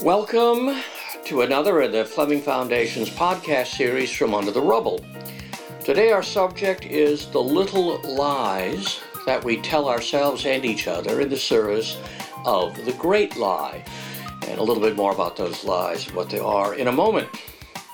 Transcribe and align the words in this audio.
Welcome 0.00 0.82
to 1.26 1.42
another 1.42 1.82
of 1.82 1.92
the 1.92 2.04
Fleming 2.04 2.40
Foundation's 2.40 3.08
podcast 3.08 3.76
series 3.76 4.10
from 4.10 4.34
Under 4.34 4.50
the 4.50 4.60
Rubble. 4.60 5.04
Today, 5.84 6.10
our 6.10 6.24
subject 6.24 6.84
is 6.86 7.30
the 7.30 7.40
little 7.40 8.00
lies 8.02 9.00
that 9.26 9.44
we 9.44 9.58
tell 9.58 9.88
ourselves 9.88 10.44
and 10.44 10.64
each 10.64 10.88
other 10.88 11.20
in 11.20 11.28
the 11.28 11.36
service 11.36 12.00
of 12.44 12.74
the 12.84 12.94
great 12.94 13.36
lie. 13.36 13.84
And 14.48 14.58
a 14.58 14.62
little 14.62 14.82
bit 14.82 14.96
more 14.96 15.12
about 15.12 15.36
those 15.36 15.62
lies, 15.62 16.12
what 16.12 16.30
they 16.30 16.40
are, 16.40 16.74
in 16.74 16.88
a 16.88 16.92
moment. 16.92 17.28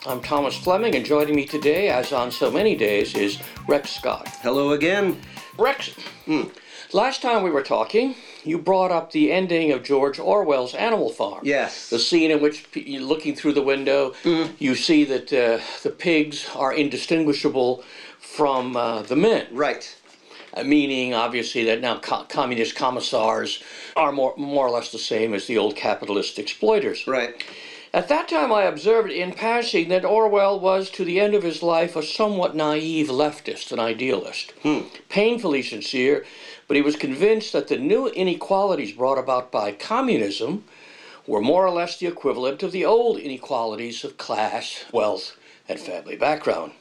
I'm 0.06 0.22
Thomas 0.22 0.56
Fleming, 0.56 0.94
and 0.94 1.04
joining 1.04 1.34
me 1.34 1.44
today, 1.44 1.90
as 1.90 2.12
on 2.12 2.30
so 2.30 2.50
many 2.50 2.74
days, 2.74 3.14
is 3.14 3.38
Rex 3.66 3.90
Scott. 3.90 4.28
Hello 4.40 4.72
again. 4.72 5.20
Rex, 5.58 5.88
hmm. 6.24 6.44
last 6.92 7.20
time 7.20 7.42
we 7.42 7.50
were 7.50 7.62
talking, 7.62 8.14
you 8.44 8.58
brought 8.58 8.90
up 8.90 9.12
the 9.12 9.32
ending 9.32 9.72
of 9.72 9.82
George 9.82 10.18
Orwell's 10.18 10.74
Animal 10.74 11.10
Farm. 11.10 11.40
Yes. 11.44 11.90
The 11.90 11.98
scene 11.98 12.30
in 12.30 12.40
which, 12.40 12.66
looking 12.86 13.34
through 13.34 13.52
the 13.54 13.62
window, 13.62 14.14
you 14.58 14.74
see 14.74 15.04
that 15.04 15.32
uh, 15.32 15.60
the 15.82 15.90
pigs 15.90 16.48
are 16.54 16.72
indistinguishable 16.72 17.82
from 18.20 18.76
uh, 18.76 19.02
the 19.02 19.16
men, 19.16 19.46
Right. 19.52 19.96
uh, 20.54 20.62
meaning 20.62 21.14
obviously 21.14 21.64
that 21.64 21.80
now 21.80 21.98
co- 21.98 22.24
communist 22.24 22.76
commissars 22.76 23.62
are 23.96 24.12
more, 24.12 24.34
more 24.36 24.66
or 24.66 24.70
less 24.70 24.92
the 24.92 24.98
same 24.98 25.34
as 25.34 25.46
the 25.46 25.58
old 25.58 25.74
capitalist 25.76 26.38
exploiters. 26.38 27.06
Right. 27.06 27.42
At 27.94 28.08
that 28.08 28.28
time, 28.28 28.52
I 28.52 28.64
observed 28.64 29.10
in 29.10 29.32
passing 29.32 29.88
that 29.88 30.04
Orwell 30.04 30.60
was, 30.60 30.90
to 30.90 31.04
the 31.06 31.18
end 31.18 31.34
of 31.34 31.42
his 31.42 31.62
life, 31.62 31.96
a 31.96 32.02
somewhat 32.02 32.54
naive 32.54 33.08
leftist 33.08 33.72
and 33.72 33.80
idealist. 33.80 34.52
Painfully 35.08 35.62
sincere, 35.62 36.26
but 36.68 36.76
he 36.76 36.82
was 36.82 36.96
convinced 36.96 37.52
that 37.54 37.68
the 37.68 37.78
new 37.78 38.06
inequalities 38.08 38.92
brought 38.92 39.18
about 39.18 39.50
by 39.50 39.72
communism 39.72 40.64
were 41.26 41.40
more 41.40 41.66
or 41.66 41.70
less 41.70 41.98
the 41.98 42.06
equivalent 42.06 42.62
of 42.62 42.72
the 42.72 42.84
old 42.84 43.18
inequalities 43.18 44.04
of 44.04 44.18
class, 44.18 44.84
wealth, 44.92 45.36
and 45.68 45.80
family 45.80 46.16
background. 46.16 46.72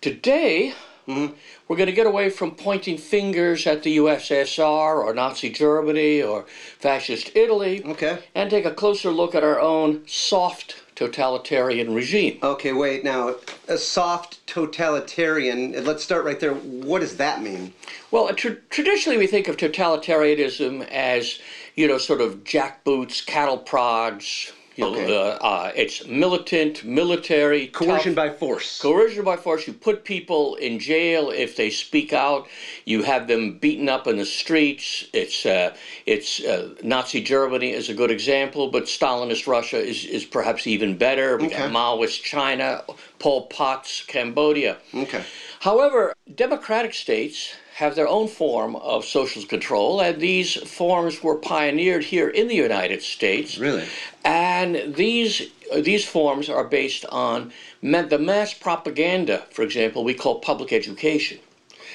Today, 0.00 0.74
hmm, 1.06 1.28
we're 1.68 1.76
going 1.76 1.86
to 1.86 1.92
get 1.92 2.06
away 2.06 2.28
from 2.30 2.54
pointing 2.54 2.98
fingers 2.98 3.66
at 3.66 3.82
the 3.82 3.98
USSR 3.98 5.02
or 5.02 5.14
Nazi 5.14 5.50
Germany 5.50 6.22
or 6.22 6.44
fascist 6.78 7.30
Italy 7.34 7.82
Okay. 7.84 8.18
and 8.34 8.50
take 8.50 8.66
a 8.66 8.70
closer 8.70 9.10
look 9.10 9.34
at 9.34 9.44
our 9.44 9.60
own 9.60 10.02
soft 10.06 10.83
totalitarian 10.94 11.94
regime. 11.94 12.38
Okay, 12.42 12.72
wait. 12.72 13.04
Now, 13.04 13.36
a 13.68 13.76
soft 13.76 14.46
totalitarian, 14.46 15.84
let's 15.84 16.02
start 16.02 16.24
right 16.24 16.38
there. 16.38 16.54
What 16.54 17.00
does 17.00 17.16
that 17.16 17.42
mean? 17.42 17.72
Well, 18.10 18.32
tr- 18.34 18.60
traditionally 18.70 19.18
we 19.18 19.26
think 19.26 19.48
of 19.48 19.56
totalitarianism 19.56 20.88
as, 20.88 21.38
you 21.74 21.88
know, 21.88 21.98
sort 21.98 22.20
of 22.20 22.44
jackboots, 22.44 23.24
cattle 23.24 23.58
prods. 23.58 24.52
You 24.76 24.86
Okay. 24.86 25.06
know, 25.06 25.14
uh, 25.22 25.38
uh, 25.40 25.72
it's 25.76 26.04
militant, 26.06 26.82
military, 26.84 27.68
Coercion 27.68 28.14
tough. 28.14 28.30
by 28.30 28.30
force. 28.36 28.80
Coercion 28.80 29.24
by 29.24 29.36
force. 29.36 29.66
You 29.68 29.72
put 29.72 30.04
people 30.04 30.56
in 30.56 30.80
jail 30.80 31.30
if 31.30 31.54
they 31.54 31.70
speak 31.70 32.12
out. 32.12 32.48
You 32.84 33.02
have 33.04 33.28
them 33.28 33.58
beaten 33.58 33.88
up 33.88 34.06
in 34.08 34.16
the 34.16 34.24
streets. 34.24 35.06
It's 35.12 35.46
uh, 35.46 35.74
it's 36.06 36.40
uh, 36.40 36.74
Nazi 36.82 37.20
Germany 37.20 37.70
is 37.70 37.88
a 37.88 37.94
good 37.94 38.10
example, 38.10 38.66
but 38.68 38.84
Stalinist 38.84 39.46
Russia 39.46 39.78
is, 39.78 40.04
is 40.04 40.24
perhaps 40.24 40.66
even 40.66 40.96
better. 40.96 41.36
We 41.36 41.48
got 41.48 41.60
Okay. 41.64 41.72
Maoist 41.72 42.22
China, 42.22 42.82
Pol 43.20 43.46
Pot's 43.46 44.02
Cambodia. 44.06 44.78
okay. 44.92 45.22
However, 45.64 46.12
democratic 46.34 46.92
states 46.92 47.54
have 47.76 47.94
their 47.94 48.06
own 48.06 48.28
form 48.28 48.76
of 48.76 49.06
social 49.06 49.42
control, 49.44 49.98
and 50.02 50.20
these 50.20 50.52
forms 50.56 51.22
were 51.22 51.36
pioneered 51.36 52.04
here 52.04 52.28
in 52.28 52.48
the 52.48 52.54
United 52.54 53.02
States. 53.02 53.56
Really? 53.56 53.86
And 54.26 54.94
these 54.94 55.50
these 55.74 56.04
forms 56.04 56.50
are 56.50 56.64
based 56.64 57.06
on 57.06 57.50
the 57.82 58.18
mass 58.18 58.52
propaganda. 58.52 59.46
For 59.50 59.62
example, 59.62 60.04
we 60.04 60.12
call 60.12 60.38
public 60.40 60.70
education. 60.70 61.38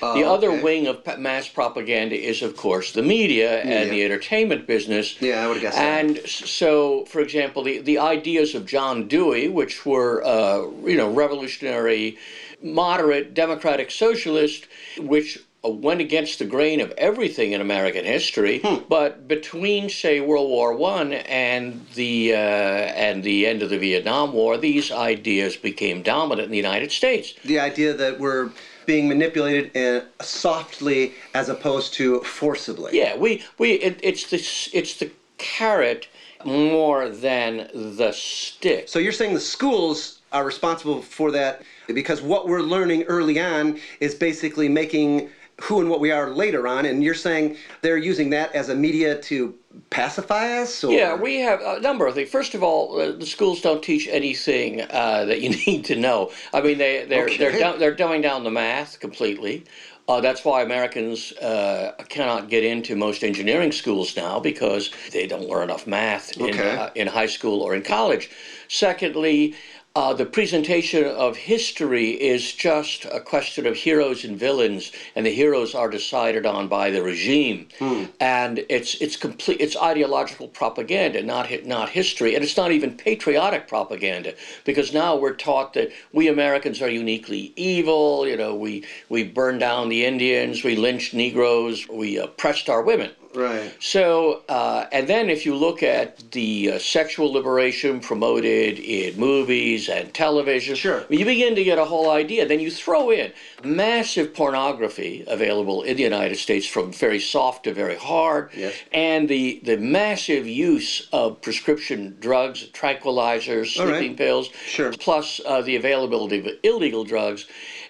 the 0.01 0.23
Oh, 0.23 0.33
other 0.33 0.51
okay. 0.51 0.63
wing 0.63 0.87
of 0.87 0.95
mass 1.19 1.47
propaganda 1.47 2.15
is, 2.15 2.41
of 2.41 2.55
course, 2.57 2.91
the 2.93 3.03
media 3.03 3.61
and 3.61 3.91
the 3.91 4.01
entertainment 4.03 4.65
business. 4.65 5.21
Yeah, 5.21 5.43
I 5.43 5.47
would've 5.47 5.61
guessed 5.61 5.77
that. 5.77 5.99
And 5.99 6.17
so, 6.59 7.05
for 7.05 7.19
example, 7.21 7.61
the, 7.63 7.79
the 7.91 7.99
ideas 7.99 8.55
of 8.55 8.65
John 8.65 9.07
Dewey, 9.07 9.47
which 9.47 9.85
were, 9.85 10.23
uh, 10.25 10.61
you 10.91 10.97
know, 10.97 11.09
revolutionary, 11.23 12.17
moderate, 12.61 13.33
democratic 13.33 13.91
socialist, 13.91 14.67
which 14.97 15.39
uh, 15.63 15.69
went 15.69 16.01
against 16.01 16.39
the 16.39 16.45
grain 16.45 16.79
of 16.81 16.91
everything 16.91 17.51
in 17.51 17.61
American 17.61 18.05
history. 18.05 18.59
Hmm. 18.59 18.83
But 18.87 19.27
between, 19.27 19.89
say, 19.89 20.19
World 20.19 20.49
War 20.49 20.73
One 20.73 21.13
and 21.13 21.85
the 21.95 22.33
uh, 22.33 22.37
and 22.37 23.23
the 23.23 23.47
end 23.47 23.61
of 23.61 23.69
the 23.69 23.77
Vietnam 23.77 24.33
War, 24.33 24.57
these 24.57 24.91
ideas 24.91 25.55
became 25.55 26.01
dominant 26.01 26.45
in 26.45 26.51
the 26.51 26.57
United 26.57 26.91
States. 26.91 27.33
The 27.43 27.59
idea 27.59 27.93
that 27.93 28.19
we're 28.19 28.51
being 28.85 29.07
manipulated 29.07 29.75
uh, 29.77 30.05
softly 30.23 31.13
as 31.35 31.47
opposed 31.47 31.93
to 31.93 32.21
forcibly. 32.21 32.97
Yeah, 32.97 33.17
we 33.17 33.43
we 33.57 33.73
it, 33.73 33.99
it's 34.01 34.29
the 34.29 34.37
it's 34.77 34.95
the 34.95 35.11
carrot 35.37 36.07
more 36.45 37.09
than 37.09 37.69
the 37.73 38.11
stick. 38.13 38.87
So 38.87 38.99
you're 38.99 39.11
saying 39.11 39.33
the 39.33 39.39
schools 39.39 40.21
are 40.31 40.45
responsible 40.45 41.01
for 41.01 41.31
that 41.31 41.61
because 41.93 42.21
what 42.21 42.47
we're 42.47 42.61
learning 42.61 43.03
early 43.03 43.39
on 43.39 43.79
is 43.99 44.15
basically 44.15 44.69
making 44.69 45.29
who 45.61 45.81
and 45.81 45.89
what 45.89 45.99
we 45.99 46.09
are 46.11 46.29
later 46.29 46.67
on, 46.67 46.85
and 46.85 47.03
you're 47.03 47.13
saying 47.13 47.57
they're 47.81 47.97
using 47.97 48.29
that 48.29 48.55
as 48.55 48.69
a 48.69 48.75
media 48.75 49.19
to 49.23 49.53
pacify 49.89 50.57
us? 50.59 50.83
Or? 50.83 50.93
Yeah, 50.93 51.15
we 51.15 51.39
have 51.41 51.59
a 51.61 51.81
number 51.81 52.07
of 52.07 52.15
things. 52.15 52.29
First 52.29 52.53
of 52.55 52.63
all, 52.63 52.97
uh, 52.99 53.11
the 53.11 53.25
schools 53.25 53.59
don't 53.61 53.83
teach 53.83 54.07
anything 54.07 54.81
uh, 54.81 55.25
that 55.25 55.41
you 55.41 55.49
need 55.67 55.83
to 55.85 55.95
know. 55.95 56.31
I 56.53 56.61
mean, 56.61 56.77
they 56.77 57.05
they're 57.05 57.27
they're 57.37 57.49
Okay. 57.49 57.59
dumb, 57.59 57.79
they're 57.79 57.95
dumbing 57.95 58.21
down 58.21 58.43
the 58.45 58.51
math 58.51 58.99
completely. 58.99 59.65
Uh, 60.07 60.19
that's 60.19 60.43
why 60.43 60.63
Americans 60.63 61.33
uh, 61.33 61.93
cannot 62.09 62.49
get 62.49 62.63
into 62.63 62.95
most 62.95 63.23
engineering 63.23 63.71
schools 63.71 64.15
now 64.15 64.39
because 64.39 64.89
they 65.11 65.27
don't 65.27 65.47
learn 65.47 65.61
enough 65.65 65.85
math 65.85 66.35
in, 66.41 66.59
uh, 66.59 66.89
in 66.95 67.05
high 67.05 67.27
school 67.27 67.61
or 67.61 67.75
in 67.75 67.83
college. 67.83 68.31
Secondly, 68.69 69.53
uh, 69.95 70.13
the 70.13 70.25
presentation 70.25 71.03
of 71.03 71.35
history 71.35 72.11
is 72.11 72.53
just 72.53 73.05
a 73.05 73.19
question 73.19 73.65
of 73.65 73.75
heroes 73.75 74.23
and 74.23 74.37
villains, 74.37 74.91
and 75.15 75.25
the 75.25 75.31
heroes 75.31 75.73
are 75.73 75.89
decided 75.89 76.45
on 76.45 76.67
by 76.67 76.91
the 76.91 77.01
regime, 77.01 77.67
and 78.19 78.63
it's 78.69 78.95
it's 79.01 79.17
complete 79.17 79.59
it's 79.59 79.75
ideological 79.75 80.47
propaganda, 80.47 81.23
not 81.23 81.49
not 81.65 81.89
history, 81.89 82.35
and 82.35 82.43
it's 82.43 82.55
not 82.55 82.71
even 82.71 82.95
patriotic 82.95 83.67
propaganda 83.67 84.35
because 84.63 84.93
now 84.93 85.15
we're 85.15 85.33
taught 85.33 85.73
that 85.73 85.91
we 86.13 86.27
Americans 86.27 86.81
are 86.81 86.89
uniquely 86.89 87.51
evil. 87.55 88.27
You 88.27 88.37
know, 88.37 88.55
we 88.55 88.85
we 89.09 89.23
burned 89.23 89.59
down 89.59 89.89
the 89.89 90.05
Indians, 90.05 90.63
we 90.63 90.75
lynched 90.75 91.15
Negroes, 91.15 91.87
we 91.89 92.17
oppressed 92.17 92.69
our 92.69 92.83
women. 92.83 93.11
Right. 93.35 93.71
So, 93.79 94.41
uh, 94.49 94.87
and 94.91 95.07
then 95.07 95.29
if 95.29 95.45
you 95.45 95.55
look 95.55 95.83
at 95.83 96.31
the 96.31 96.71
uh, 96.73 96.79
sexual 96.79 97.31
liberation 97.31 97.99
promoted 97.99 98.79
in 98.79 99.19
movies 99.19 99.87
and 99.87 100.11
television, 100.13 100.75
Sure. 100.75 101.05
you 101.09 101.25
begin 101.25 101.55
to 101.55 101.63
get 101.63 101.77
a 101.77 101.85
whole 101.85 102.09
idea. 102.09 102.47
Then 102.47 102.59
you 102.59 102.71
throw 102.71 103.11
in 103.11 103.31
massive 103.63 104.33
pornography 104.33 105.23
available 105.27 105.83
in 105.83 105.95
the 105.97 106.03
United 106.03 106.37
States 106.37 106.65
from 106.65 106.91
very 106.91 107.19
soft 107.19 107.65
to 107.65 107.73
very 107.73 107.95
hard, 107.95 108.49
Yes. 108.57 108.73
and 108.91 109.29
the, 109.29 109.59
the 109.63 109.77
massive 109.77 110.47
use 110.47 111.07
of 111.13 111.39
prescription 111.41 112.17
drugs, 112.19 112.67
tranquilizers, 112.73 113.79
All 113.79 113.85
right. 113.85 113.97
sleeping 113.99 114.15
pills, 114.17 114.49
Sure. 114.65 114.91
plus 114.93 115.39
uh, 115.45 115.61
the 115.61 115.75
availability 115.75 116.39
of 116.39 116.47
illegal 116.63 117.03
drugs. 117.03 117.45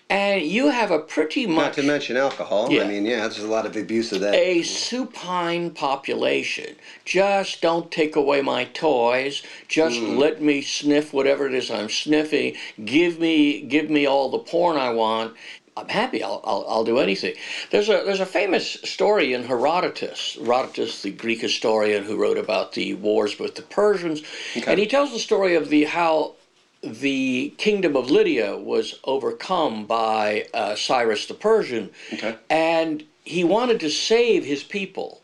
And 0.10 0.42
you 0.42 0.70
have 0.70 0.90
a 0.90 0.98
pretty 0.98 1.46
much 1.46 1.56
Not 1.56 1.74
to 1.74 1.84
mention 1.84 2.18
alcohol. 2.18 2.72
Yeah. 2.72 2.84
I 2.84 2.88
mean, 2.88 3.06
yeah, 3.06 3.20
there's 3.20 3.40
a 3.40 3.48
lot 3.48 3.68
of 3.68 3.76
abuse 3.76 4.12
of 4.12 4.22
that. 4.22 4.34
a 4.34 4.64
supine 4.64 5.70
population. 5.70 6.76
Just 7.06 7.62
don't 7.62 7.92
take 7.92 8.16
away 8.16 8.42
my 8.42 8.66
toys. 8.66 9.44
Just 9.68 10.00
hmm. 10.00 10.18
let 10.18 10.42
me 10.42 10.64
sniff 10.64 11.14
whatever 11.14 11.46
it 11.46 11.54
is 11.54 11.70
I'm 11.70 11.90
sniffing. 11.90 12.56
Give 12.84 13.20
me 13.20 13.62
give 13.62 13.92
me 13.92 14.08
all 14.08 14.32
the 14.32 14.40
porn 14.40 14.78
I 14.78 14.90
want. 14.90 15.36
I'm 15.78 15.88
happy. 15.88 16.24
I'll, 16.24 16.42
I'll, 16.44 16.66
I'll 16.68 16.84
do 16.84 16.98
anything. 16.98 17.36
There's 17.70 17.88
a 17.88 18.02
there's 18.04 18.20
a 18.20 18.26
famous 18.26 18.74
story 18.84 19.34
in 19.34 19.44
Herodotus. 19.44 20.38
Herodotus, 20.40 21.04
the 21.04 21.12
Greek 21.12 21.42
historian 21.42 22.04
who 22.04 22.18
wrote 22.18 22.38
about 22.38 22.74
the 22.74 22.96
wars 22.96 23.38
with 23.40 23.56
the 23.56 23.62
Persians, 23.62 24.24
and 24.66 24.80
he 24.80 24.88
tells 24.88 25.12
the 25.12 25.20
story 25.20 25.56
of 25.56 25.70
the 25.70 25.86
how 25.86 26.36
the 26.82 27.54
kingdom 27.58 27.96
of 27.96 28.10
Lydia 28.10 28.58
was 28.58 29.00
overcome 29.04 29.86
by 29.86 30.48
uh, 30.54 30.76
Cyrus 30.76 31.26
the 31.26 31.34
Persian, 31.34 31.90
Okay. 32.14 32.36
and 32.50 33.04
he 33.26 33.44
wanted 33.44 33.80
to 33.82 33.90
save 33.90 34.46
his 34.46 34.64
people, 34.64 35.22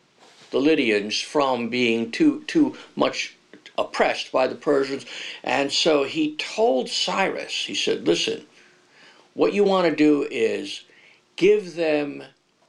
the 0.52 0.60
Lydians, 0.60 1.20
from 1.22 1.70
being 1.70 2.12
too 2.12 2.44
too 2.48 2.76
much 2.96 3.36
oppressed 3.78 4.32
by 4.32 4.48
the 4.48 4.56
Persians, 4.56 5.06
and 5.44 5.72
so 5.72 6.04
he 6.04 6.36
told 6.36 6.90
Cyrus, 6.90 7.66
he 7.66 7.76
said, 7.76 8.06
"Listen, 8.08 8.46
what 9.34 9.54
you 9.54 9.64
want 9.64 9.90
to 9.90 9.96
do 9.96 10.28
is 10.30 10.82
give 11.36 11.76
them 11.76 12.24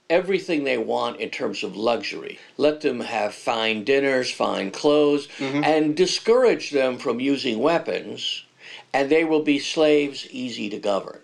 everything 0.08 0.62
they 0.62 0.78
want 0.78 1.18
in 1.20 1.28
terms 1.30 1.64
of 1.64 1.76
luxury. 1.76 2.38
Let 2.56 2.80
them 2.80 3.00
have 3.00 3.34
fine 3.34 3.82
dinners, 3.82 4.30
fine 4.30 4.70
clothes, 4.70 5.26
and 5.40 5.96
discourage 5.96 6.70
them 6.70 6.98
from 6.98 7.18
using 7.18 7.58
weapons, 7.58 8.44
and 8.92 9.10
they 9.10 9.24
will 9.24 9.42
be 9.42 9.58
slaves 9.58 10.26
easy 10.30 10.68
to 10.70 10.78
govern. 10.78 11.20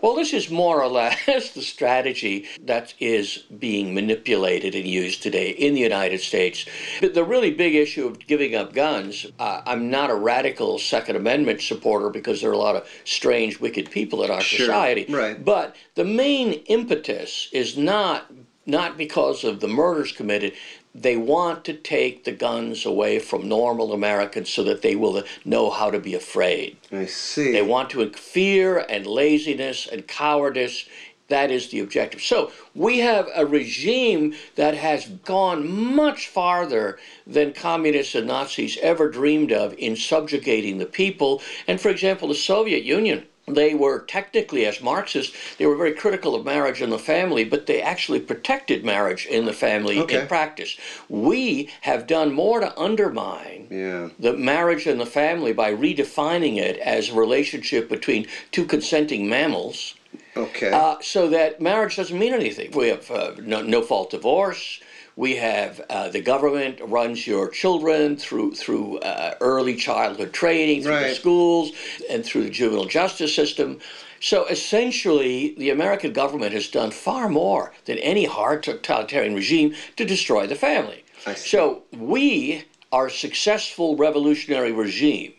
Well, 0.00 0.14
this 0.14 0.32
is 0.32 0.48
more 0.48 0.80
or 0.80 0.86
less 0.86 1.50
the 1.54 1.60
strategy 1.60 2.46
that 2.62 2.94
is 3.00 3.38
being 3.58 3.94
manipulated 3.94 4.76
and 4.76 4.86
used 4.86 5.24
today 5.24 5.50
in 5.50 5.74
the 5.74 5.80
United 5.80 6.20
States. 6.20 6.66
But 7.00 7.14
the 7.14 7.24
really 7.24 7.50
big 7.50 7.74
issue 7.74 8.06
of 8.06 8.20
giving 8.28 8.54
up 8.54 8.72
guns, 8.74 9.26
uh, 9.40 9.62
I'm 9.66 9.90
not 9.90 10.08
a 10.10 10.14
radical 10.14 10.78
Second 10.78 11.16
Amendment 11.16 11.62
supporter 11.62 12.10
because 12.10 12.40
there 12.40 12.50
are 12.50 12.54
a 12.54 12.58
lot 12.58 12.76
of 12.76 12.88
strange, 13.04 13.58
wicked 13.58 13.90
people 13.90 14.22
in 14.22 14.30
our 14.30 14.40
Sure, 14.40 14.66
society. 14.66 15.12
right. 15.12 15.44
But 15.44 15.74
the 15.96 16.04
main 16.04 16.52
impetus 16.68 17.48
is 17.52 17.76
not 17.76 18.30
not 18.68 18.96
because 18.98 19.44
of 19.44 19.60
the 19.60 19.68
murders 19.68 20.10
committed. 20.10 20.52
They 20.98 21.18
want 21.18 21.66
to 21.66 21.74
take 21.74 22.24
the 22.24 22.32
guns 22.32 22.86
away 22.86 23.18
from 23.18 23.48
normal 23.48 23.92
Americans 23.92 24.48
so 24.48 24.62
that 24.64 24.80
they 24.80 24.96
will 24.96 25.24
know 25.44 25.68
how 25.68 25.90
to 25.90 26.00
be 26.00 26.14
afraid. 26.14 26.78
I 26.90 27.04
see. 27.04 27.52
They 27.52 27.60
want 27.60 27.90
to 27.90 28.10
fear 28.12 28.78
and 28.78 29.06
laziness 29.06 29.86
and 29.86 30.08
cowardice. 30.08 30.88
That 31.28 31.50
is 31.50 31.68
the 31.68 31.80
objective. 31.80 32.22
So 32.22 32.50
we 32.74 33.00
have 33.00 33.28
a 33.34 33.44
regime 33.44 34.34
that 34.54 34.74
has 34.74 35.06
gone 35.06 35.68
much 35.94 36.28
farther 36.28 36.98
than 37.26 37.52
communists 37.52 38.14
and 38.14 38.28
Nazis 38.28 38.78
ever 38.80 39.10
dreamed 39.10 39.52
of 39.52 39.74
in 39.76 39.96
subjugating 39.96 40.78
the 40.78 40.86
people. 40.86 41.42
And 41.68 41.78
for 41.78 41.90
example, 41.90 42.28
the 42.28 42.34
Soviet 42.34 42.84
Union. 42.84 43.26
They 43.48 43.74
were 43.74 44.00
technically, 44.00 44.66
as 44.66 44.80
Marxists, 44.80 45.36
they 45.56 45.66
were 45.66 45.76
very 45.76 45.92
critical 45.92 46.34
of 46.34 46.44
marriage 46.44 46.80
and 46.82 46.92
the 46.92 46.98
family, 46.98 47.44
but 47.44 47.66
they 47.66 47.80
actually 47.80 48.18
protected 48.18 48.84
marriage 48.84 49.24
in 49.26 49.44
the 49.44 49.52
family 49.52 50.00
Okay. 50.00 50.22
in 50.22 50.26
practice. 50.26 50.76
We 51.08 51.70
have 51.82 52.08
done 52.08 52.32
more 52.32 52.58
to 52.58 52.76
undermine 52.78 53.68
yeah. 53.70 54.08
the 54.18 54.32
marriage 54.32 54.86
and 54.86 55.00
the 55.00 55.06
family 55.06 55.52
by 55.52 55.72
redefining 55.72 56.56
it 56.56 56.76
as 56.78 57.10
a 57.10 57.14
relationship 57.14 57.88
between 57.88 58.26
two 58.50 58.64
consenting 58.64 59.28
mammals 59.28 59.94
Okay. 60.36 60.70
uh, 60.70 60.96
so 61.00 61.28
that 61.28 61.60
marriage 61.60 61.96
doesn't 61.96 62.18
mean 62.18 62.34
anything. 62.34 62.72
We 62.72 62.88
have 62.88 63.10
uh, 63.10 63.32
no, 63.40 63.62
no 63.62 63.80
fault 63.82 64.10
divorce. 64.10 64.80
We 65.16 65.36
have 65.36 65.80
uh, 65.88 66.10
the 66.10 66.20
government 66.20 66.78
runs 66.82 67.26
your 67.26 67.48
children 67.48 68.18
through 68.18 68.54
through 68.54 68.98
uh, 68.98 69.34
early 69.40 69.74
childhood 69.74 70.34
training, 70.34 70.82
through 70.82 71.00
the 71.00 71.14
schools, 71.14 71.72
and 72.10 72.22
through 72.24 72.44
the 72.44 72.50
juvenile 72.50 72.84
justice 72.84 73.34
system. 73.34 73.80
So 74.20 74.46
essentially, 74.46 75.54
the 75.56 75.70
American 75.70 76.12
government 76.12 76.52
has 76.52 76.68
done 76.68 76.90
far 76.90 77.28
more 77.30 77.72
than 77.86 77.98
any 77.98 78.26
hard 78.26 78.62
totalitarian 78.62 79.34
regime 79.34 79.74
to 79.96 80.04
destroy 80.04 80.46
the 80.46 80.54
family. 80.54 81.04
So 81.34 81.82
we 81.92 82.64
are 82.92 83.06
a 83.06 83.10
successful 83.10 83.96
revolutionary 83.96 84.72
regime, 84.72 85.32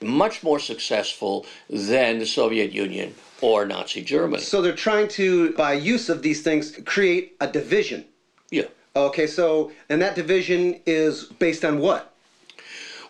much 0.00 0.42
more 0.42 0.58
successful 0.58 1.44
than 1.68 2.18
the 2.18 2.26
Soviet 2.26 2.72
Union 2.72 3.14
or 3.40 3.66
Nazi 3.66 4.02
Germany. 4.02 4.42
so 4.42 4.62
they're 4.62 4.74
trying 4.74 5.08
to, 5.08 5.52
by 5.54 5.74
use 5.74 6.08
of 6.08 6.22
these 6.22 6.40
things, 6.42 6.76
create 6.86 7.36
a 7.40 7.46
division. 7.46 8.04
Yeah. 8.50 8.64
Okay, 9.06 9.26
so, 9.26 9.70
and 9.88 10.02
that 10.02 10.14
division 10.14 10.80
is 10.86 11.24
based 11.24 11.64
on 11.64 11.78
what? 11.78 12.12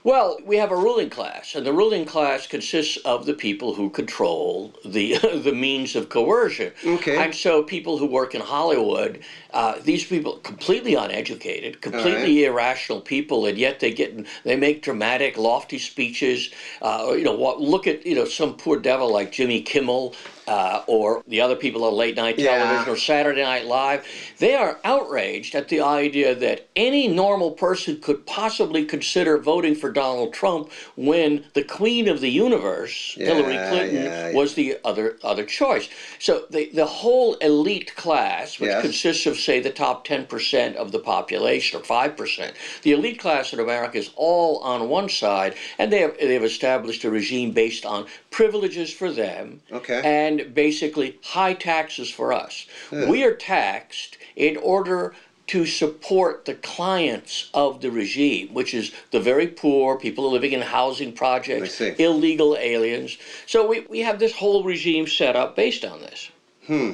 Well, 0.05 0.39
we 0.45 0.57
have 0.57 0.71
a 0.71 0.77
ruling 0.77 1.11
class, 1.11 1.55
and 1.55 1.67
the 1.67 1.73
ruling 1.73 2.05
class 2.05 2.47
consists 2.47 2.97
of 2.99 3.27
the 3.27 3.35
people 3.35 3.75
who 3.75 3.91
control 3.91 4.73
the 4.85 5.19
the 5.45 5.53
means 5.53 5.97
of 5.97 6.09
coercion. 6.09 6.73
Okay. 6.85 7.23
And 7.23 7.35
so, 7.35 7.63
people 7.63 7.99
who 7.99 8.07
work 8.07 8.35
in 8.35 8.41
Hollywood, 8.41 9.21
uh, 9.53 9.81
these 9.83 10.05
people 10.05 10.39
completely 10.39 10.95
uneducated, 10.95 11.81
completely 11.81 12.45
irrational 12.45 13.01
people, 13.01 13.47
and 13.47 13.59
yet 13.59 13.81
they 13.81 13.91
get 13.93 14.25
they 14.45 14.57
make 14.57 14.83
dramatic, 14.83 15.37
lofty 15.37 15.79
speeches. 15.79 16.51
Uh, 16.81 17.15
you 17.17 17.25
know, 17.25 17.35
what, 17.35 17.61
look 17.61 17.87
at 17.87 18.07
you 18.07 18.15
know 18.15 18.25
some 18.25 18.57
poor 18.57 18.79
devil 18.79 19.13
like 19.13 19.33
Jimmy 19.33 19.63
Kimmel. 19.63 20.15
Uh, 20.49 20.83
or 20.87 21.23
the 21.29 21.43
other 21.43 21.57
people 21.57 21.85
on 21.85 21.93
late 21.93 22.17
night 22.17 22.39
Yeah. 22.39 22.57
television 22.57 22.91
or 22.95 22.97
Saturday 22.97 23.43
Night 23.43 23.67
Live, 23.67 24.07
they 24.39 24.55
are 24.55 24.79
outraged 24.83 25.55
at 25.55 25.69
the 25.69 25.83
idea 25.83 26.35
that 26.35 26.67
any 26.75 27.07
normal 27.07 27.51
person 27.51 28.01
could 28.01 28.25
possibly 28.25 28.87
consider 28.87 29.37
voting 29.37 29.75
for 29.75 29.91
Donald 29.93 30.33
Trump 30.33 30.71
when 30.97 31.45
the 31.53 31.63
queen 31.63 32.09
of 32.09 32.21
the 32.23 32.31
universe, 32.31 33.15
Hillary 33.19 33.59
Clinton, 33.69 34.05
yeah, 34.05 34.29
yeah. 34.29 34.35
was 34.35 34.55
the 34.55 34.79
other 34.87 35.19
other 35.23 35.45
choice. 35.45 35.89
So 36.19 36.47
the 36.49 36.71
the 36.73 36.87
whole 36.87 37.35
elite 37.35 37.95
class, 37.95 38.59
which 38.59 38.69
Yes. 38.71 38.83
consists 38.83 39.27
of 39.27 39.37
say 39.39 39.61
the 39.61 39.71
top 39.71 40.05
ten 40.05 40.25
percent 40.25 40.77
of 40.77 40.93
the 40.93 40.99
population 40.99 41.79
or 41.79 41.85
five 41.85 42.17
percent, 42.17 42.55
the 42.85 42.93
elite 42.93 43.19
class 43.19 43.53
in 43.53 43.61
America 43.61 43.99
is 43.99 44.11
all 44.17 44.59
on 44.61 44.89
one 44.89 45.11
side, 45.11 45.55
and 45.79 45.93
they 45.93 46.01
have 46.01 46.17
they 46.19 46.33
have 46.33 46.45
established 46.45 47.05
a 47.05 47.11
regime 47.11 47.51
based 47.53 47.85
on 47.85 48.07
privileges 48.31 48.93
for 48.93 49.11
them 49.11 49.61
Okay. 49.73 50.01
and 50.05 50.55
basically 50.55 51.19
high 51.23 51.55
taxes 51.55 52.11
for 52.11 52.33
us. 52.33 52.67
We 52.91 53.25
are 53.25 53.35
taxed 53.35 54.19
in 54.37 54.57
order 54.57 55.15
to 55.49 55.65
support 55.65 56.45
the 56.45 56.55
clients 56.55 57.49
of 57.55 57.81
the 57.81 57.91
regime, 57.91 58.53
which 58.53 58.75
is 58.75 58.93
the 59.13 59.21
very 59.21 59.47
poor, 59.47 59.97
people 59.97 60.31
living 60.31 60.53
in 60.53 60.61
housing 60.61 61.13
projects, 61.13 61.81
illegal 61.81 62.55
aliens. 62.57 63.17
So 63.47 63.67
we, 63.67 63.81
we 63.89 64.01
have 64.01 64.19
this 64.19 64.35
whole 64.35 64.63
regime 64.63 65.07
set 65.07 65.37
up 65.37 65.57
based 65.57 65.85
on 65.85 66.01
this. 66.01 66.31
Hmm. 66.67 66.93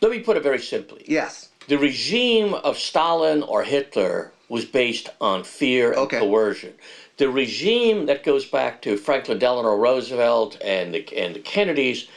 Let 0.00 0.10
me 0.10 0.20
put 0.20 0.36
it 0.38 0.42
very 0.42 0.58
simply. 0.58 1.04
Yes. 1.06 1.50
The 1.68 1.78
regime 1.78 2.54
of 2.54 2.78
Stalin 2.78 3.42
or 3.42 3.62
Hitler 3.62 4.32
was 4.48 4.64
based 4.64 5.10
on 5.20 5.44
fear 5.44 5.90
and 5.92 6.00
Okay. 6.00 6.18
coercion. 6.18 6.74
The 7.18 7.28
regime 7.28 8.06
that 8.06 8.24
goes 8.24 8.46
back 8.46 8.82
to 8.82 8.96
Franklin 8.96 9.38
Delano 9.38 9.76
Roosevelt 9.76 10.58
and 10.64 10.94
the, 10.94 11.16
and 11.16 11.34
the 11.34 11.40
Kennedys 11.40 12.08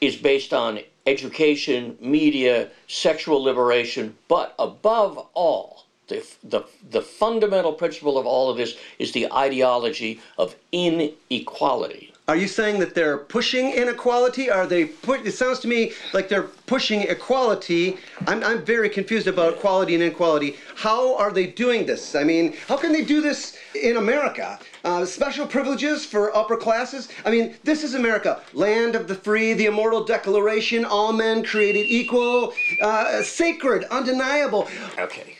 is 0.00 0.16
based 0.16 0.52
on 0.52 0.80
education, 1.06 1.96
media, 2.00 2.70
sexual 2.86 3.42
liberation, 3.42 4.16
but 4.28 4.54
above 4.58 5.26
all, 5.34 5.84
the, 6.08 6.24
the, 6.44 6.62
the 6.90 7.00
fundamental 7.00 7.72
principle 7.72 8.18
of 8.18 8.26
all 8.26 8.50
of 8.50 8.56
this 8.56 8.76
is 8.98 9.12
the 9.12 9.32
ideology 9.32 10.20
of 10.36 10.54
inequality. 10.70 12.11
Are 12.28 12.36
you 12.36 12.46
saying 12.46 12.78
that 12.78 12.94
they're 12.94 13.18
pushing 13.18 13.72
inequality? 13.72 14.48
Are 14.48 14.64
they 14.64 14.84
put? 14.84 15.26
It 15.26 15.32
sounds 15.32 15.58
to 15.60 15.68
me 15.68 15.92
like 16.12 16.28
they're 16.28 16.44
pushing 16.44 17.02
equality. 17.02 17.98
I'm, 18.28 18.44
I'm 18.44 18.64
very 18.64 18.88
confused 18.88 19.26
about 19.26 19.54
equality 19.54 19.94
and 19.94 20.04
inequality. 20.04 20.56
How 20.76 21.16
are 21.16 21.32
they 21.32 21.48
doing 21.48 21.84
this? 21.84 22.14
I 22.14 22.22
mean, 22.22 22.54
how 22.68 22.76
can 22.76 22.92
they 22.92 23.04
do 23.04 23.20
this 23.20 23.58
in 23.74 23.96
America? 23.96 24.60
Uh, 24.84 25.04
special 25.04 25.48
privileges 25.48 26.06
for 26.06 26.34
upper 26.36 26.56
classes? 26.56 27.08
I 27.24 27.30
mean, 27.30 27.56
this 27.64 27.82
is 27.82 27.94
America, 27.94 28.40
land 28.52 28.94
of 28.94 29.08
the 29.08 29.16
free, 29.16 29.52
the 29.54 29.66
immortal 29.66 30.04
declaration, 30.04 30.84
all 30.84 31.12
men 31.12 31.42
created 31.42 31.86
equal, 31.88 32.54
uh, 32.80 33.22
sacred, 33.22 33.82
undeniable. 33.90 34.68
Okay. 34.96 35.38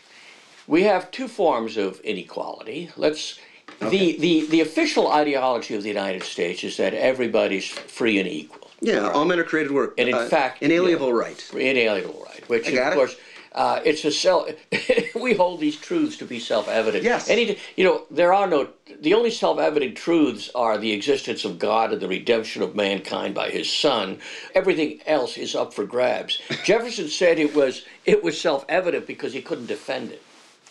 We 0.66 0.83
have 0.83 1.12
two 1.12 1.28
forms 1.28 1.76
of 1.76 2.00
inequality. 2.00 2.90
Let's 2.97 3.38
the, 3.81 4.17
the 4.19 4.47
the 4.47 4.61
official 4.61 5.11
ideology 5.11 5.75
of 5.75 5.83
the 5.83 5.88
United 5.88 6.23
States 6.23 6.64
is 6.64 6.76
that 6.76 6.95
everybody's 6.95 7.67
free 7.67 8.19
and 8.19 8.29
equal. 8.29 8.71
Yeah, 8.81 9.11
all 9.11 9.25
men 9.25 9.38
are 9.38 9.45
created 9.45 9.73
work. 9.73 9.95
And 9.99 10.09
in 10.09 10.14
uh, 10.14 10.26
fact, 10.26 10.62
inalienable 10.62 11.09
yeah, 11.09 11.14
right. 11.14 11.50
Inalienable 11.52 12.25
right, 12.25 12.49
which 12.49 12.69
of 12.69 12.75
it. 12.75 12.95
course 12.95 13.17
uh, 13.55 13.81
it's 13.85 14.05
a 14.05 14.11
self. 14.11 14.50
we 15.14 15.35
hold 15.35 15.61
these 15.61 15.76
truths 15.76 16.17
to 16.17 16.25
be 16.25 16.38
self-evident. 16.38 17.05
Yes. 17.05 17.29
Any, 17.29 17.59
you 17.76 17.85
know, 17.85 18.05
there 18.11 18.33
are 18.33 18.47
no. 18.47 18.69
The 19.00 19.14
only 19.14 19.31
self-evident 19.31 19.97
truths 19.97 20.50
are 20.55 20.79
the 20.79 20.93
existence 20.93 21.45
of 21.45 21.59
God 21.59 21.93
and 21.93 22.00
the 22.00 22.09
redemption 22.09 22.62
of 22.62 22.75
mankind 22.75 23.35
by 23.35 23.50
His 23.50 23.71
Son. 23.71 24.19
Everything 24.55 25.00
else 25.07 25.37
is 25.37 25.55
up 25.55 25.75
for 25.75 25.85
grabs. 25.85 26.41
Jefferson 26.64 27.09
said 27.09 27.38
it 27.38 27.55
was 27.55 27.85
it 28.05 28.23
was 28.23 28.41
self-evident 28.41 29.07
because 29.07 29.33
he 29.33 29.43
couldn't 29.43 29.67
defend 29.67 30.12
it. 30.12 30.23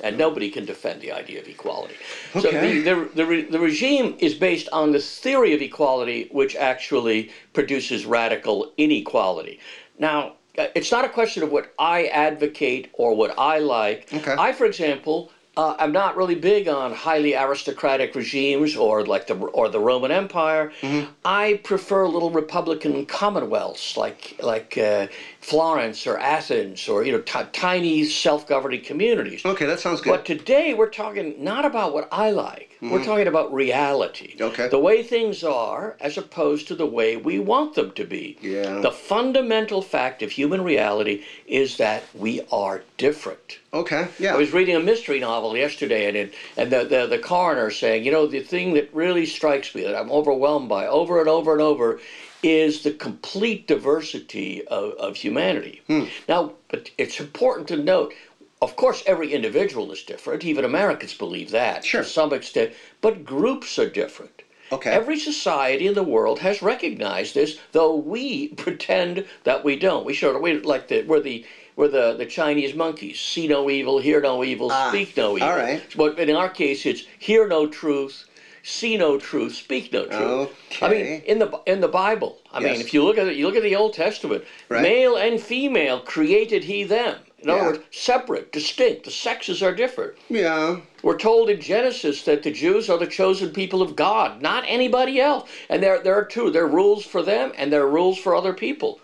And 0.04 0.18
nobody 0.18 0.50
can 0.50 0.66
defend 0.66 1.02
the 1.02 1.12
idea 1.12 1.40
of 1.42 1.48
equality. 1.48 1.96
So 2.34 2.42
the, 2.42 2.82
the, 2.82 3.10
the, 3.14 3.26
re- 3.26 3.44
the 3.44 3.60
regime 3.60 4.16
is 4.20 4.34
based 4.34 4.68
on 4.74 4.92
this 4.92 5.20
theory 5.20 5.54
of 5.54 5.62
equality, 5.62 6.28
which 6.32 6.56
actually 6.56 7.32
produces 7.54 8.06
radical 8.06 8.72
inequality. 8.78 9.60
Now, 10.00 10.34
uh, 10.58 10.68
it's 10.76 10.92
not 10.92 11.06
a 11.06 11.10
question 11.10 11.44
of 11.44 11.52
what 11.52 11.74
I 11.80 12.08
advocate 12.08 12.90
or 12.94 13.16
what 13.16 13.38
I 13.38 13.60
like. 13.60 14.12
Okay. 14.14 14.36
I, 14.38 14.52
for 14.52 14.66
example, 14.66 15.32
uh, 15.58 15.76
I'm 15.78 15.92
not 15.92 16.16
really 16.16 16.36
big 16.36 16.70
on 16.70 16.94
highly 16.94 17.36
aristocratic 17.36 18.16
regimes 18.16 18.76
or 18.78 19.06
like 19.06 19.28
the 19.28 19.36
or 19.36 19.68
the 19.68 19.80
Roman 19.80 20.10
Empire. 20.10 20.72
Mm-hmm. 20.82 21.12
I 21.26 21.60
prefer 21.64 22.08
little 22.08 22.32
republican 22.32 23.06
commonwealths 23.06 23.98
like 23.98 24.40
like 24.42 24.78
uh, 24.78 25.08
Florence 25.42 26.08
or 26.08 26.18
Athens 26.18 26.88
or 26.88 27.04
you 27.04 27.12
know 27.12 27.22
t- 27.22 27.50
tiny 27.52 28.06
self-governing 28.06 28.84
communities. 28.84 29.46
Okay, 29.46 29.66
that 29.66 29.82
sounds 29.82 30.00
good. 30.00 30.12
But 30.12 30.26
today 30.26 30.74
we're 30.74 30.90
talking 30.90 31.36
not 31.44 31.66
about 31.66 31.94
what 31.94 32.08
I 32.12 32.32
like. 32.32 32.71
We're 32.82 33.04
talking 33.04 33.28
about 33.28 33.54
reality. 33.54 34.36
Okay. 34.42 34.68
The 34.68 34.80
way 34.80 35.04
things 35.04 35.44
are 35.44 35.96
as 36.00 36.18
opposed 36.18 36.68
to 36.70 36.76
the 36.76 36.86
way 36.86 37.16
we 37.16 37.38
want 37.38 37.76
them 37.76 37.92
to 37.92 38.06
be. 38.06 38.38
Yeah. 38.42 38.80
The 38.80 38.92
fundamental 38.92 39.84
fact 39.84 40.24
of 40.24 40.32
human 40.32 40.64
reality 40.64 41.24
is 41.46 41.78
that 41.78 42.04
we 42.16 42.42
are 42.52 42.82
different. 42.98 43.60
Okay. 43.72 44.08
Yeah. 44.18 44.34
I 44.34 44.38
was 44.38 44.52
reading 44.52 44.76
a 44.76 44.80
mystery 44.80 45.20
novel 45.20 45.56
yesterday, 45.56 46.08
and 46.08 46.18
it, 46.18 46.34
and 46.58 46.72
the, 46.72 46.84
the 46.84 47.06
the 47.06 47.20
coroner 47.20 47.70
saying, 47.70 48.04
you 48.04 48.12
know, 48.12 48.26
the 48.26 48.42
thing 48.42 48.74
that 48.74 48.94
really 48.94 49.26
strikes 49.26 49.76
me 49.76 49.84
that 49.84 49.96
I'm 49.96 50.12
overwhelmed 50.12 50.68
by 50.68 50.88
over 50.88 51.20
and 51.20 51.30
over 51.30 51.54
and 51.54 51.62
over 51.62 52.00
is 52.44 52.82
the 52.82 52.92
complete 52.92 53.68
diversity 53.68 54.66
of, 54.68 54.94
of 54.94 55.16
humanity. 55.16 55.82
Hmm. 55.88 56.06
Now, 56.28 56.54
but 56.70 56.90
it's 56.98 57.20
important 57.20 57.68
to 57.68 57.78
note. 57.78 58.14
Of 58.62 58.76
course, 58.76 59.02
every 59.08 59.34
individual 59.34 59.92
is 59.92 60.04
different. 60.04 60.44
Even 60.44 60.64
Americans 60.66 61.16
believe 61.16 61.50
that 61.50 61.84
Sure. 61.84 62.04
to 62.04 62.08
some 62.08 62.32
extent. 62.32 62.72
But 63.02 63.26
groups 63.26 63.80
are 63.80 63.88
different. 63.88 64.44
Okay. 64.72 64.92
Every 64.92 65.18
society 65.18 65.88
in 65.88 65.96
the 65.96 66.04
world 66.04 66.40
has 66.40 66.62
recognized 66.62 67.34
this, 67.34 67.58
though 67.72 67.96
we 67.96 68.48
pretend 68.66 69.26
that 69.46 69.64
we 69.64 69.76
don't. 69.76 70.06
We 70.06 70.14
sort 70.14 70.36
of 70.36 70.42
we 70.42 70.54
like 70.60 70.88
the 70.90 71.02
we're 71.02 71.20
the 71.20 71.44
we're 71.76 71.88
the, 71.88 72.14
the 72.14 72.26
Chinese 72.26 72.74
monkeys. 72.76 73.20
See 73.20 73.48
no 73.48 73.70
evil, 73.70 73.98
hear 73.98 74.22
no 74.22 74.44
evil, 74.44 74.70
Ah, 74.72 74.90
speak 74.90 75.18
no 75.18 75.36
evil. 75.38 75.50
all 75.50 75.56
right. 75.56 75.82
But 75.96 76.20
in 76.20 76.36
our 76.36 76.50
case, 76.50 76.86
it's 76.86 77.04
hear 77.18 77.48
no 77.48 77.66
truth, 77.66 78.26
see 78.62 78.96
no 78.96 79.18
truth, 79.18 79.56
speak 79.56 79.92
no 79.92 80.06
truth. 80.06 80.50
Okay. 80.72 80.86
I 80.86 80.90
mean, 80.90 81.06
in 81.26 81.40
the 81.40 81.50
in 81.66 81.80
the 81.82 81.88
Bible, 81.90 82.38
I 82.54 82.60
mean, 82.60 82.80
if 82.80 82.94
you 82.94 83.04
look 83.04 83.18
at 83.18 83.28
it, 83.28 83.36
you 83.36 83.46
look 83.48 83.56
at 83.56 83.64
the 83.64 83.76
Old 83.76 83.94
Testament, 83.94 84.44
Right. 84.70 84.84
male 84.84 85.16
and 85.18 85.42
female 85.42 86.00
created 86.00 86.66
He 86.66 86.84
them. 86.84 87.18
In 87.42 87.50
other 87.50 87.64
words, 87.66 87.80
separate, 87.92 88.52
distinct. 88.52 89.04
The 89.06 89.12
sexes 89.12 89.64
are 89.64 89.74
different. 89.74 90.14
yeah. 90.30 90.78
We're 91.04 91.18
told 91.18 91.50
in 91.50 91.60
Genesis 91.60 92.22
that 92.24 92.44
the 92.44 92.52
Jews 92.52 92.88
are 92.88 92.98
the 93.00 93.08
chosen 93.08 93.52
people 93.52 93.82
of 93.82 93.96
God, 93.96 94.40
not 94.40 94.64
anybody 94.68 95.20
else. 95.20 95.50
And 95.68 95.82
there, 95.82 96.00
there 96.00 96.16
are 96.16 96.26
two. 96.26 96.52
There 96.52 96.64
are 96.66 96.68
rules 96.68 97.04
for 97.04 97.24
them, 97.24 97.52
and 97.58 97.74
there 97.74 97.82
are 97.82 97.90
rules 97.90 98.20
for 98.20 98.36
other 98.36 98.54
people. 98.54 99.00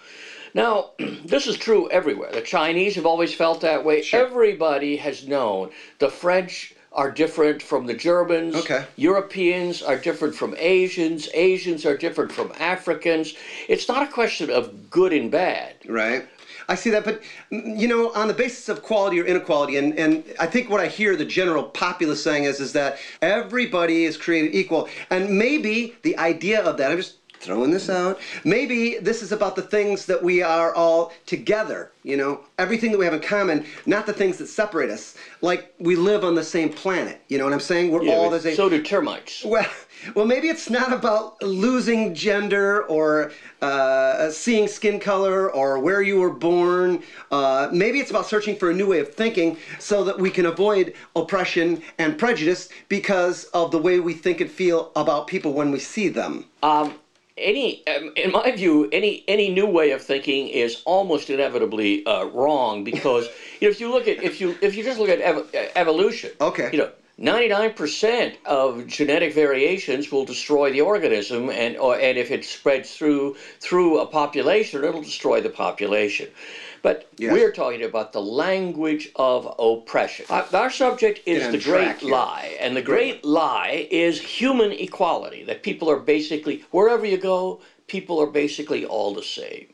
Now, 0.53 0.91
this 1.25 1.47
is 1.47 1.57
true 1.57 1.89
everywhere. 1.89 2.31
The 2.31 2.41
Chinese 2.41 2.95
have 2.95 3.05
always 3.07 3.33
felt 3.33 3.61
that 3.61 3.83
way. 3.83 4.03
Sure. 4.03 4.25
Everybody 4.25 4.97
has 4.97 5.27
known. 5.27 5.71
The 5.97 6.09
French 6.09 6.75
are 6.91 7.11
different 7.11 7.61
from 7.61 7.85
the 7.85 7.93
Germans. 7.93 8.55
Okay. 8.55 8.85
Europeans 8.95 9.81
are 9.81 9.97
different 9.97 10.33
from 10.35 10.55
Asians. 10.57 11.29
Asians 11.33 11.85
are 11.85 11.95
different 11.95 12.31
from 12.31 12.51
Africans. 12.59 13.33
It's 13.67 13.87
not 13.87 14.03
a 14.03 14.07
question 14.07 14.49
of 14.49 14.89
good 14.89 15.13
and 15.13 15.29
bad. 15.29 15.75
Right. 15.87 16.25
I 16.69 16.75
see 16.75 16.89
that, 16.91 17.05
but 17.05 17.21
you 17.49 17.87
know, 17.87 18.11
on 18.13 18.27
the 18.27 18.33
basis 18.33 18.67
of 18.69 18.81
quality 18.81 19.19
or 19.21 19.25
inequality, 19.25 19.77
and, 19.77 19.97
and 19.97 20.23
I 20.39 20.47
think 20.47 20.69
what 20.69 20.81
I 20.81 20.87
hear 20.87 21.15
the 21.15 21.25
general 21.25 21.63
populace 21.63 22.21
saying 22.21 22.43
is 22.43 22.59
is 22.59 22.73
that 22.73 22.97
everybody 23.21 24.03
is 24.05 24.17
created 24.17 24.53
equal, 24.53 24.89
and 25.09 25.37
maybe 25.37 25.95
the 26.03 26.17
idea 26.17 26.61
of 26.61 26.77
that. 26.77 26.91
I'm 26.91 26.97
just 26.97 27.15
throwing 27.39 27.71
this 27.71 27.89
out. 27.89 28.19
Maybe 28.43 28.97
this 28.99 29.21
is 29.21 29.31
about 29.31 29.55
the 29.55 29.61
things 29.61 30.05
that 30.05 30.23
we 30.23 30.41
are 30.41 30.73
all 30.73 31.11
together. 31.25 31.91
You 32.03 32.17
know, 32.17 32.41
everything 32.57 32.91
that 32.91 32.97
we 32.97 33.05
have 33.05 33.13
in 33.13 33.19
common, 33.21 33.65
not 33.85 34.05
the 34.05 34.13
things 34.13 34.37
that 34.37 34.47
separate 34.47 34.89
us. 34.89 35.15
Like 35.41 35.73
we 35.79 35.95
live 35.95 36.23
on 36.23 36.35
the 36.35 36.43
same 36.43 36.69
planet. 36.69 37.21
You 37.27 37.37
know 37.37 37.43
what 37.43 37.53
I'm 37.53 37.59
saying? 37.59 37.91
We're 37.91 38.07
all 38.09 38.29
the 38.29 38.39
same. 38.39 38.55
so 38.55 38.69
do 38.69 38.81
termites. 38.81 39.43
Well, 39.43 39.69
well, 40.15 40.25
maybe 40.25 40.47
it's 40.47 40.69
not 40.69 40.93
about 40.93 41.41
losing 41.41 42.13
gender 42.13 42.83
or 42.83 43.31
uh, 43.61 44.29
seeing 44.29 44.67
skin 44.67 44.99
color 44.99 45.51
or 45.51 45.79
where 45.79 46.01
you 46.01 46.17
were 46.19 46.29
born. 46.29 47.01
Uh, 47.31 47.69
maybe 47.71 47.99
it's 47.99 48.09
about 48.09 48.25
searching 48.25 48.55
for 48.55 48.69
a 48.69 48.73
new 48.73 48.87
way 48.87 48.99
of 48.99 49.13
thinking 49.13 49.57
so 49.79 50.03
that 50.03 50.19
we 50.19 50.29
can 50.29 50.45
avoid 50.45 50.93
oppression 51.15 51.81
and 51.97 52.17
prejudice 52.17 52.69
because 52.87 53.45
of 53.45 53.71
the 53.71 53.79
way 53.79 53.99
we 53.99 54.13
think 54.13 54.39
and 54.39 54.49
feel 54.49 54.91
about 54.95 55.27
people 55.27 55.53
when 55.53 55.71
we 55.71 55.79
see 55.79 56.09
them. 56.09 56.45
Um, 56.63 56.95
any, 57.37 57.83
um, 57.87 58.11
in 58.17 58.31
my 58.31 58.51
view, 58.51 58.87
any 58.91 59.23
any 59.27 59.49
new 59.49 59.67
way 59.67 59.91
of 59.91 60.01
thinking 60.01 60.47
is 60.49 60.81
almost 60.85 61.29
inevitably 61.29 62.05
uh, 62.05 62.25
wrong 62.25 62.83
because 62.83 63.29
you 63.61 63.67
know, 63.67 63.71
if 63.71 63.79
you 63.81 63.91
look 63.91 64.07
at 64.07 64.23
if 64.23 64.41
you 64.41 64.55
if 64.61 64.75
you 64.75 64.83
just 64.83 64.99
look 64.99 65.09
at 65.09 65.21
ev- 65.21 65.45
uh, 65.55 65.65
evolution, 65.75 66.31
Okay. 66.41 66.69
you 66.73 66.79
know. 66.79 66.89
99% 67.19 68.35
of 68.45 68.87
genetic 68.87 69.33
variations 69.33 70.11
will 70.11 70.25
destroy 70.25 70.71
the 70.71 70.81
organism 70.81 71.49
and 71.49 71.77
or, 71.77 71.97
and 71.97 72.17
if 72.17 72.31
it 72.31 72.45
spreads 72.45 72.93
through 72.95 73.35
through 73.59 73.99
a 73.99 74.05
population 74.05 74.83
it'll 74.83 75.01
destroy 75.01 75.41
the 75.41 75.49
population 75.49 76.27
but 76.81 77.09
Yes. 77.17 77.33
we're 77.33 77.51
talking 77.51 77.83
about 77.83 78.13
the 78.13 78.21
language 78.21 79.09
of 79.15 79.53
oppression 79.59 80.25
our, 80.29 80.69
subject 80.69 81.21
is 81.25 81.51
the 81.51 81.57
great 81.57 82.03
lie 82.03 82.57
and 82.59 82.75
the 82.75 82.81
Great. 82.81 83.21
great 83.21 83.25
lie 83.25 83.87
is 83.91 84.19
human 84.19 84.71
equality 84.71 85.43
that 85.43 85.63
people 85.63 85.89
are 85.89 85.99
basically 85.99 86.63
wherever 86.71 87.05
you 87.05 87.17
go 87.17 87.61
people 87.87 88.19
are 88.21 88.27
basically 88.27 88.85
all 88.85 89.13
the 89.13 89.23
same 89.23 89.67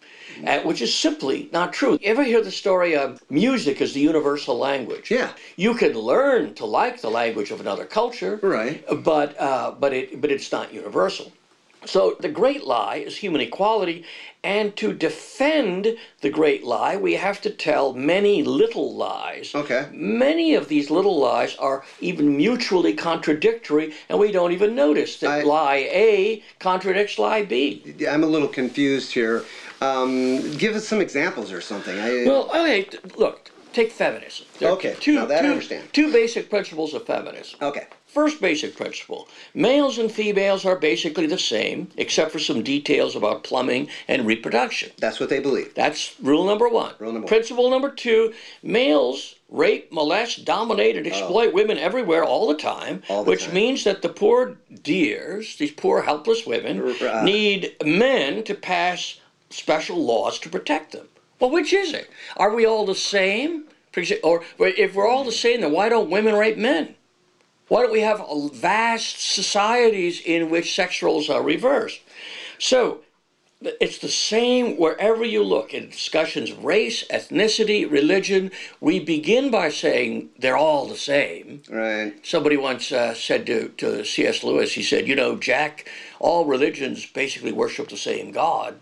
uh, 0.48 0.60
which 0.62 0.82
is 0.82 0.94
simply 0.94 1.50
not 1.52 1.74
true 1.74 1.92
you 1.94 1.98
ever 2.04 2.24
hear 2.24 2.42
the 2.42 2.52
story 2.52 2.96
of 2.96 3.22
music 3.30 3.82
is 3.82 3.94
the 3.94 4.00
universal 4.00 4.58
language 4.58 5.10
Yeah. 5.12 5.32
you 5.56 5.74
can 5.74 5.94
learn 5.94 6.54
to 6.56 6.66
like 6.66 7.02
the 7.02 7.10
language 7.12 7.52
of 7.52 7.60
another 7.60 7.86
culture 7.86 8.40
Right. 8.42 8.84
but 9.04 9.40
uh, 9.40 9.72
but 9.80 9.94
it 9.94 10.22
but 10.22 10.30
it's 10.32 10.52
not 10.52 10.74
universal 10.74 11.32
so 11.86 12.16
the 12.20 12.30
great 12.30 12.64
lie 12.66 12.98
is 12.98 13.18
human 13.18 13.42
equality 13.42 14.04
and 14.44 14.76
to 14.76 14.94
defend 14.94 15.96
the 16.22 16.30
great 16.30 16.64
lie 16.64 16.96
we 16.98 17.14
have 17.16 17.42
to 17.42 17.50
tell 17.50 17.94
many 17.94 18.44
little 18.44 18.94
lies 18.96 19.54
Okay. 19.56 19.88
Many 19.92 20.56
of 20.56 20.68
these 20.68 20.90
little 20.90 21.20
lies 21.20 21.56
are 21.58 21.84
even 22.02 22.36
mutually 22.38 22.94
contradictory, 22.94 23.94
and 24.10 24.18
we 24.20 24.32
don't 24.32 24.52
even 24.52 24.76
notice 24.76 25.18
that 25.18 25.30
I- 25.30 25.42
lie 25.44 25.76
A 25.92 26.42
contradicts 26.60 27.20
lie 27.20 27.42
B. 27.44 27.84
I'm 28.10 28.24
a 28.24 28.28
little 28.28 28.48
confused 28.48 29.14
here. 29.14 29.44
Um, 29.82 30.58
give 30.58 30.76
us 30.76 30.86
some 30.88 31.02
examples 31.02 31.52
or 31.52 31.62
something. 31.62 31.98
I, 32.00 32.26
Well, 32.26 32.50
okay, 32.50 32.88
look, 33.18 33.52
take 33.74 33.92
feminism. 33.92 34.46
There 34.60 34.70
Okay, 34.72 34.96
two, 35.00 35.16
now 35.16 35.26
that 35.26 35.46
I 35.46 35.50
understand. 35.50 35.90
Two 35.94 36.12
basic 36.12 36.50
principles 36.50 36.94
of 36.94 37.06
feminism. 37.06 37.60
okay. 37.62 37.86
First 38.14 38.40
basic 38.40 38.76
principle 38.76 39.28
males 39.56 39.98
and 39.98 40.12
females 40.12 40.66
are 40.66 40.76
basically 40.76 41.26
the 41.26 41.38
same, 41.40 41.90
except 41.98 42.32
for 42.32 42.38
some 42.38 42.62
details 42.62 43.16
about 43.16 43.44
plumbing 43.44 43.88
and 44.08 44.28
reproduction. 44.28 44.92
That's 45.00 45.20
what 45.20 45.30
they 45.30 45.40
believe. 45.40 45.74
That's 45.74 46.14
rule 46.22 46.46
number 46.46 46.70
one. 46.70 46.94
Rule 47.00 47.12
number 47.12 47.26
one. 47.26 47.28
Principle 47.28 47.72
number 47.72 47.90
two 47.90 48.32
males 48.62 49.34
rape, 49.50 49.92
molest, 49.92 50.46
dominate, 50.46 50.96
and 50.96 51.08
exploit 51.08 51.54
women 51.54 51.78
everywhere 51.80 52.24
all 52.24 52.48
the 52.48 52.56
time, 52.58 53.02
Oh. 53.10 53.16
All 53.16 53.24
the 53.24 53.32
which 53.32 53.46
time. 53.46 53.54
means 53.56 53.84
that 53.84 54.04
the 54.04 54.10
poor 54.10 54.58
dears, 54.84 55.56
these 55.58 55.72
poor 55.72 56.04
helpless 56.04 56.46
women, 56.46 56.82
uh, 57.02 57.24
need 57.24 57.76
men 57.84 58.44
to 58.44 58.54
pass 58.54 59.20
special 59.50 59.98
laws 60.04 60.38
to 60.40 60.50
protect 60.50 60.92
them. 60.92 61.08
Well, 61.40 61.50
which 61.50 61.74
is 61.74 61.94
it? 61.94 62.10
Are 62.38 62.54
we 62.54 62.64
all 62.66 62.86
the 62.86 62.96
same? 62.96 63.66
Or 64.24 64.44
if 64.60 64.94
we're 64.96 65.08
all 65.08 65.24
the 65.24 65.32
same, 65.32 65.62
then 65.62 65.72
why 65.72 65.90
don't 65.90 66.10
women 66.10 66.36
rape 66.36 66.58
men? 66.58 66.96
Why 67.68 67.82
don't 67.82 67.92
we 67.92 68.02
have 68.02 68.24
vast 68.54 69.22
societies 69.34 70.22
in 70.24 70.50
which 70.50 70.76
sex 70.76 71.02
roles 71.02 71.30
are 71.30 71.42
reversed? 71.42 72.02
So, 72.60 73.02
it's 73.80 74.00
the 74.00 74.10
same 74.10 74.78
wherever 74.78 75.24
you 75.24 75.44
look 75.44 75.74
in 75.74 75.90
discussions 75.90 76.52
of 76.52 76.66
race, 76.66 77.06
ethnicity, 77.08 77.90
religion. 77.90 78.52
We 78.82 79.00
begin 79.00 79.52
by 79.52 79.70
saying 79.70 80.30
they're 80.38 80.58
all 80.58 80.86
the 80.86 80.98
same. 80.98 81.62
Right. 81.70 82.14
Somebody 82.26 82.58
once 82.58 82.92
uh, 82.92 83.14
said 83.14 83.46
to, 83.48 83.70
to 83.78 84.04
C.S. 84.04 84.44
Lewis, 84.44 84.74
he 84.74 84.84
said, 84.84 85.08
You 85.08 85.16
know, 85.16 85.38
Jack, 85.38 85.90
all 86.20 86.46
religions 86.46 87.06
basically 87.06 87.52
worship 87.52 87.90
the 87.90 87.98
same 87.98 88.32
God. 88.32 88.80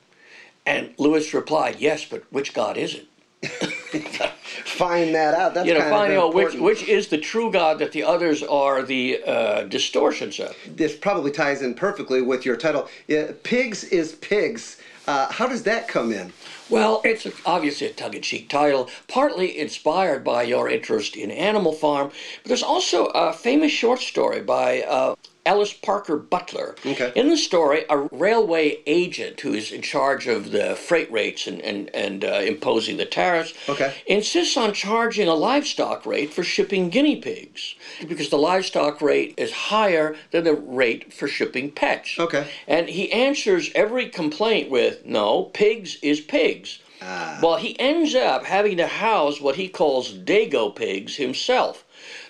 And 0.66 0.94
Lewis 0.98 1.34
replied, 1.34 1.80
Yes, 1.80 2.06
but 2.06 2.24
which 2.32 2.54
God 2.54 2.78
is 2.78 2.96
it? 2.96 4.32
Find 4.82 5.14
that 5.14 5.36
out. 5.36 5.54
That's 5.54 5.68
You 5.68 5.76
know, 5.76 5.90
finding 5.92 6.18
out 6.18 6.34
which, 6.34 6.56
which 6.56 6.84
is 6.88 7.08
the 7.08 7.20
true 7.20 7.52
God 7.52 7.78
that 7.78 7.92
the 7.92 8.04
others 8.04 8.42
are 8.42 8.82
the 8.82 9.22
uh, 9.24 9.64
distortions 9.66 10.40
of. 10.40 10.56
this 10.66 10.96
probably 10.96 11.30
ties 11.30 11.62
in 11.62 11.76
perfectly 11.76 12.24
with 12.24 12.48
your 12.48 12.58
title. 12.58 12.90
Yeah, 13.08 13.32
pigs 13.44 13.84
is 13.84 14.14
pigs. 14.14 14.82
Uh, 15.06 15.32
how 15.32 15.48
does 15.48 15.62
that 15.64 15.88
come 15.88 16.12
in? 16.12 16.34
Well, 16.68 17.02
it's 17.04 17.28
obviously 17.46 17.88
a 17.88 17.94
tongue 17.94 18.16
in 18.16 18.24
cheek 18.24 18.50
title, 18.50 18.90
partly 19.08 19.60
inspired 19.60 20.24
by 20.24 20.44
your 20.44 20.68
interest 20.68 21.16
in 21.16 21.30
Animal 21.30 21.74
Farm, 21.74 22.12
but 22.42 22.48
there's 22.48 22.64
also 22.64 23.06
a 23.08 23.34
famous 23.34 23.72
short 23.72 24.00
story 24.00 24.42
by 24.42 24.82
uh, 24.82 25.16
Ellis 25.46 25.74
Parker 25.74 26.18
Butler. 26.18 26.76
Okay. 26.86 27.12
In 27.16 27.30
the 27.30 27.38
story, 27.38 27.84
a 27.90 27.98
railway 28.12 28.78
agent 28.86 29.40
who 29.40 29.54
is 29.54 29.72
in 29.72 29.82
charge 29.82 30.28
of 30.28 30.52
the 30.52 30.76
freight 30.76 31.12
rates 31.12 31.48
and, 31.48 31.60
and, 31.62 31.90
and 31.96 32.24
uh, 32.24 32.28
imposing 32.46 32.98
the 32.98 33.06
tariffs 33.06 33.54
Okay. 33.68 33.94
insists 34.06 34.56
on 34.56 34.74
charging 34.74 35.28
a 35.28 35.34
livestock 35.34 36.06
rate 36.06 36.32
for 36.34 36.44
shipping 36.44 36.90
guinea 36.90 37.16
pigs 37.20 37.74
because 38.08 38.30
the 38.30 38.38
livestock 38.38 39.02
rate 39.02 39.34
is 39.38 39.52
higher 39.52 40.16
than 40.30 40.44
the 40.44 40.54
rate 40.54 41.12
for 41.12 41.28
shipping 41.28 41.72
pets. 41.72 42.20
Okay. 42.20 42.48
And 42.68 42.88
he 42.90 43.12
answers 43.12 43.72
every 43.74 44.10
complaint 44.10 44.70
with, 44.70 45.06
no, 45.06 45.44
pigs 45.46 45.98
is 46.04 46.22
pigs. 46.22 46.80
Ah. 47.02 47.40
Well, 47.42 47.58
he 47.58 47.80
ends 47.80 48.14
up 48.14 48.46
having 48.46 48.78
to 48.78 48.86
house 48.86 49.42
what 49.42 49.56
he 49.56 49.68
calls 49.68 50.14
Dago 50.14 50.76
pigs 50.76 51.16
himself. 51.16 51.84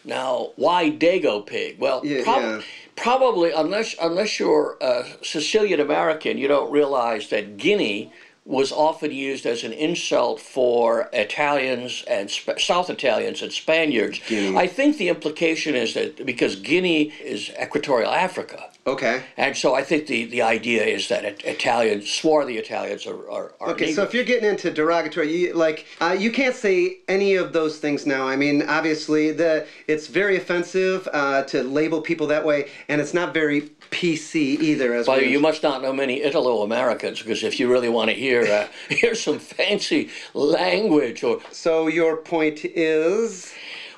Now, 0.06 0.51
why 0.56 0.89
Dago 0.89 1.46
pig? 1.46 1.77
Well, 1.80 2.01
Yeah, 2.06 2.24
prob- 2.24 2.41
yeah. 2.41 2.62
Probably 3.01 3.51
unless 3.51 3.96
unless 4.00 4.39
you're 4.39 4.77
a 4.79 5.05
Sicilian 5.24 5.79
American, 5.79 6.38
you 6.38 6.48
don't 6.48 6.72
realize 6.72 7.29
that 7.29 7.58
Guinea 7.58 8.13
was 8.46 8.72
often 8.72 9.12
used 9.12 9.46
as 9.46 9.63
an 9.63 9.74
insult 9.74 10.39
for 10.39 11.10
Italians 11.13 12.03
and 12.08 12.29
Sp- 12.29 12.58
South 12.60 12.89
Italians 12.89 13.41
and 13.41 13.51
Spaniards. 13.51 14.20
Guinea. 14.27 14.58
I 14.58 14.67
think 14.67 14.98
the 14.98 15.10
implication 15.10 15.75
is 15.75 15.93
that 15.93 16.25
because 16.25 16.55
Guinea 16.55 17.12
is 17.24 17.51
equatorial 17.62 18.12
Africa. 18.12 18.70
Okay. 18.88 19.23
And 19.38 19.55
so 19.55 19.75
I 19.75 19.83
think 19.83 20.07
the, 20.07 20.25
the 20.25 20.41
idea 20.41 20.83
is 20.83 21.07
that 21.09 21.23
it, 21.23 21.43
Italians, 21.45 22.09
swarthy 22.09 22.57
Italians 22.57 23.05
are, 23.05 23.29
are, 23.29 23.53
are 23.59 23.69
Okay, 23.71 23.93
so 23.93 24.01
if 24.01 24.11
you're 24.11 24.23
getting 24.23 24.50
into 24.50 24.71
derogatory, 24.71 25.31
you, 25.31 25.53
like 25.53 25.85
uh, 26.00 26.15
you 26.17 26.31
can't 26.31 26.55
say 26.55 26.97
any 27.07 27.35
of 27.35 27.53
those 27.53 27.77
things 27.77 28.07
now. 28.07 28.27
I 28.27 28.35
mean, 28.35 28.63
obviously, 28.63 29.31
the 29.31 29.67
it's 29.88 30.07
very 30.07 30.35
offensive 30.35 31.07
uh, 31.13 31.43
to 31.43 31.61
label 31.61 32.01
people 32.01 32.25
that 32.27 32.43
way, 32.43 32.69
and 32.88 33.00
it's 33.00 33.13
not 33.13 33.35
very 33.35 33.69
PC 33.91 34.59
either. 34.59 34.95
As 34.95 35.07
Well, 35.07 35.19
we- 35.19 35.27
you 35.27 35.39
must 35.39 35.61
not 35.61 35.83
know 35.83 35.93
many 35.93 36.21
Italo-Americans 36.23 37.19
because 37.21 37.43
if 37.43 37.59
you 37.59 37.69
really 37.69 37.89
want 37.89 38.09
to 38.09 38.15
hear 38.15 38.45
uh, 38.45 38.67
hear 38.95 39.13
some 39.13 39.38
fancy 39.38 40.09
language 40.33 41.23
or 41.23 41.39
so 41.51 41.85
your 41.88 42.17
point 42.17 42.65
is 42.65 43.53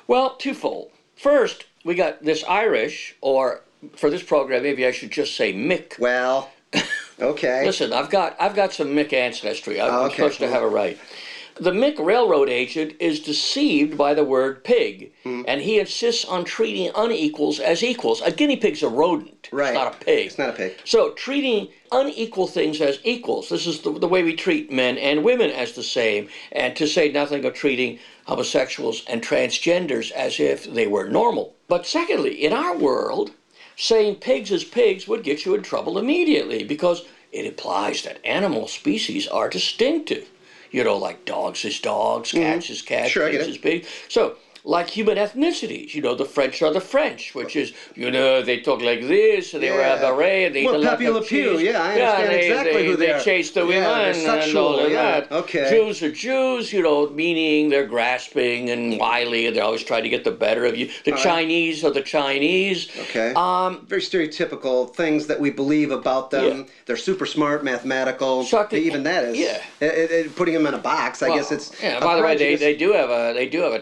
Well, 0.06 0.36
twofold. 0.36 0.90
First, 1.16 1.64
we 1.84 1.94
got 1.94 2.22
this 2.22 2.44
Irish, 2.44 3.14
or 3.22 3.62
for 3.96 4.10
this 4.10 4.22
program, 4.22 4.62
maybe 4.62 4.86
I 4.86 4.90
should 4.92 5.10
just 5.10 5.36
say 5.36 5.52
Mick. 5.52 5.98
well, 5.98 6.50
okay. 7.20 7.64
Listen, 7.66 7.92
I've 7.92 8.10
got 8.10 8.36
I've 8.40 8.54
got 8.54 8.72
some 8.72 8.88
Mick 8.88 9.12
ancestry. 9.12 9.80
I'm, 9.80 9.92
okay, 10.06 10.16
supposed 10.16 10.38
to 10.40 10.48
have 10.48 10.62
it 10.62 10.66
right. 10.66 10.98
The 11.56 11.70
Mick 11.70 12.04
railroad 12.04 12.48
agent 12.48 12.94
is 12.98 13.20
deceived 13.20 13.96
by 13.96 14.12
the 14.12 14.24
word 14.24 14.64
pig, 14.64 15.12
Hmm. 15.22 15.42
and 15.46 15.60
he 15.60 15.78
insists 15.78 16.24
on 16.24 16.44
treating 16.44 16.90
unequals 16.96 17.60
as 17.60 17.84
equals. 17.84 18.20
A 18.22 18.32
guinea 18.32 18.56
pig's 18.56 18.82
a 18.82 18.88
rodent. 18.88 19.48
Right. 19.52 19.68
It's 19.68 19.74
not 19.78 19.94
a 19.94 20.04
pig. 20.04 20.26
It's 20.26 20.38
not 20.38 20.48
a 20.48 20.52
pig. 20.52 20.72
So 20.84 21.12
treating 21.12 21.68
unequal 21.92 22.48
things 22.48 22.80
as 22.80 22.98
equals. 23.04 23.50
This 23.50 23.68
is 23.68 23.82
the, 23.82 23.92
the 23.96 24.08
way 24.08 24.24
we 24.24 24.34
treat 24.34 24.72
men 24.72 24.98
and 24.98 25.22
women 25.22 25.50
as 25.52 25.74
the 25.74 25.84
same, 25.84 26.28
and 26.50 26.74
to 26.74 26.88
say 26.88 27.12
nothing 27.12 27.44
of 27.44 27.54
treating 27.54 28.00
homosexuals 28.26 29.04
and 29.06 29.22
transgenders 29.22 30.10
as 30.10 30.40
if 30.40 30.64
they 30.64 30.88
were 30.88 31.08
normal. 31.08 31.54
But 31.68 31.86
secondly, 31.86 32.44
in 32.44 32.52
our 32.52 32.76
world, 32.76 33.30
saying 33.76 34.16
pigs 34.16 34.52
as 34.52 34.64
pigs 34.64 35.08
would 35.08 35.22
get 35.22 35.44
you 35.44 35.54
in 35.54 35.62
trouble 35.62 35.98
immediately 35.98 36.64
because 36.64 37.04
it 37.32 37.44
implies 37.44 38.02
that 38.02 38.24
animal 38.24 38.68
species 38.68 39.26
are 39.26 39.48
distinctive. 39.48 40.30
You 40.70 40.84
know, 40.84 40.96
like 40.96 41.24
dogs 41.24 41.64
is 41.64 41.78
dogs, 41.80 42.32
cats 42.32 42.70
is 42.70 42.82
cats, 42.82 43.10
Mm-hmm. 43.10 43.12
Sure, 43.12 43.26
I 43.26 43.30
get 43.30 43.40
pigs 43.40 43.48
is 43.48 43.58
pigs. 43.58 43.88
So, 44.08 44.36
like 44.66 44.88
human 44.88 45.18
ethnicities, 45.18 45.94
you 45.94 46.00
know, 46.00 46.14
the 46.14 46.24
French 46.24 46.62
are 46.62 46.72
the 46.72 46.80
French, 46.80 47.34
which 47.34 47.54
is, 47.54 47.74
you 47.94 48.10
know, 48.10 48.40
they 48.40 48.60
talk 48.60 48.80
like 48.80 49.02
this, 49.02 49.52
and 49.52 49.62
they 49.62 49.70
wear 49.70 49.94
a 49.94 50.00
beret, 50.00 50.46
and 50.46 50.54
they 50.56 50.64
Well, 50.64 50.76
eat 50.76 50.86
a 51.06 51.10
lot 51.10 51.22
of 51.22 51.28
cheese. 51.28 51.60
yeah, 51.60 51.82
I 51.82 51.90
understand 52.00 52.30
they, 52.30 52.46
exactly 52.48 52.72
they, 52.82 52.86
who 52.86 52.96
they 52.96 53.12
are. 53.12 53.20
chase 53.20 53.50
the 53.50 53.60
Yeah, 53.60 53.66
women 53.66 53.82
they're 53.82 54.06
and 54.12 54.16
sexual, 54.16 54.62
all 54.66 54.80
of 54.80 54.90
yeah, 54.90 55.20
that. 55.20 55.32
okay. 55.32 55.68
Jews 55.68 56.02
are 56.02 56.10
Jews, 56.10 56.72
you 56.72 56.82
know, 56.82 57.10
meaning 57.10 57.68
they're 57.68 57.86
grasping 57.86 58.70
and 58.70 58.98
wily, 58.98 59.46
and 59.46 59.54
they're 59.54 59.64
always 59.64 59.84
trying 59.84 60.04
to 60.04 60.08
get 60.08 60.24
the 60.24 60.30
better 60.30 60.64
of 60.64 60.78
you. 60.78 60.88
The 61.04 61.12
right. 61.12 61.20
Chinese 61.22 61.84
are 61.84 61.90
the 61.90 62.00
Chinese. 62.00 62.88
Okay. 63.02 63.34
Um, 63.36 63.84
Very 63.86 64.00
stereotypical 64.00 64.94
things 64.96 65.26
that 65.26 65.38
we 65.40 65.50
believe 65.50 65.90
about 65.90 66.30
them. 66.30 66.60
Yeah. 66.60 66.64
They're 66.86 66.96
super 66.96 67.26
smart, 67.26 67.64
mathematical. 67.64 68.44
So 68.44 68.64
think- 68.64 68.86
even 68.86 69.02
that 69.02 69.24
is. 69.24 69.36
yeah. 69.36 69.60
It, 69.80 70.10
it- 70.10 70.36
putting 70.36 70.54
them 70.54 70.66
in 70.66 70.72
a 70.72 70.78
box, 70.78 71.22
I 71.22 71.28
guess 71.36 71.52
it's. 71.52 71.70
yeah. 71.82 72.00
By 72.00 72.16
the 72.16 72.22
way, 72.22 72.34
they, 72.34 72.56
they 72.56 72.74
do 72.74 72.92
have 72.92 73.10
a 73.10 73.34
they 73.34 73.46
do 73.46 73.60
have 73.60 73.72
a 73.74 73.78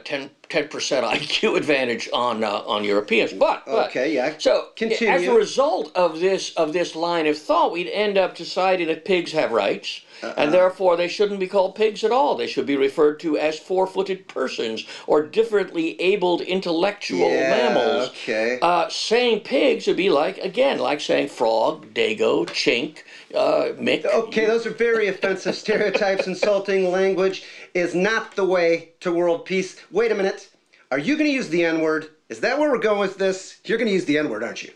10 0.53 0.69
percent 0.69 1.07
IQ 1.07 1.57
advantage 1.57 2.11
on 2.13 2.45
uh, 2.45 2.63
on 2.67 2.85
Europeans. 2.85 3.33
But, 3.33 3.65
but 3.65 3.89
Okay, 3.89 4.15
yeah. 4.15 4.35
So 4.39 4.69
continue. 4.77 5.13
as 5.15 5.27
a 5.27 5.33
result 5.33 5.91
of 5.97 6.21
this 6.21 6.53
of 6.57 6.75
this 6.75 6.95
line 6.95 7.27
of 7.27 7.39
thought, 7.39 7.73
we'd 7.73 7.89
end 7.89 8.19
up 8.19 8.37
deciding 8.37 8.89
that 8.89 9.07
pigs 9.07 9.33
have 9.33 9.51
rights, 9.51 10.03
Uh-uh. 10.23 10.35
and 10.37 10.53
therefore 10.53 10.99
they 10.99 11.09
shouldn't 11.09 11.41
be 11.41 11.47
called 11.47 11.75
pigs 11.75 12.05
at 12.05 12.13
all. 12.13 12.35
They 12.37 12.47
should 12.47 12.67
be 12.67 12.77
referred 12.77 13.19
to 13.21 13.39
as 13.39 13.59
four-footed 13.59 14.29
persons 14.29 14.85
or 15.07 15.23
differently 15.23 15.99
abled 16.01 16.43
intellectual 16.43 17.31
Yeah, 17.31 17.51
mammals. 17.51 18.09
okay. 18.11 18.59
Uh, 18.61 18.89
saying 18.91 19.41
pigs 19.41 19.87
would 19.87 19.97
be 19.97 20.11
like 20.11 20.37
again 20.37 20.79
like 20.79 21.01
saying 21.01 21.29
frog, 21.29 21.95
dago, 21.95 22.45
chink, 22.47 22.99
uh, 23.35 23.73
mick. 23.81 24.05
Okay, 24.05 24.45
those 24.45 24.67
are 24.67 24.71
very 24.89 25.09
offensive 25.09 25.55
stereotypes. 25.55 26.27
Insulting 26.27 26.91
language 26.91 27.43
is 27.75 27.95
not 27.95 28.37
the 28.37 28.45
way 28.45 28.91
to 29.01 29.13
world 29.13 29.45
peace. 29.45 29.77
Wait 29.91 30.13
a 30.13 30.15
minute. 30.15 30.49
Are 30.91 30.99
you 30.99 31.17
going 31.17 31.29
to 31.29 31.33
use 31.33 31.49
the 31.49 31.65
N 31.65 31.81
word? 31.81 32.09
Is 32.29 32.41
that 32.41 32.59
where 32.59 32.71
we're 32.71 32.79
going 32.79 33.01
with 33.01 33.19
this? 33.19 33.59
You're 33.65 33.79
going 33.79 33.89
to 33.89 33.95
use 33.95 34.05
the 34.05 34.19
N 34.19 34.29
word, 34.29 34.43
aren't 34.45 34.63
you? 34.63 34.73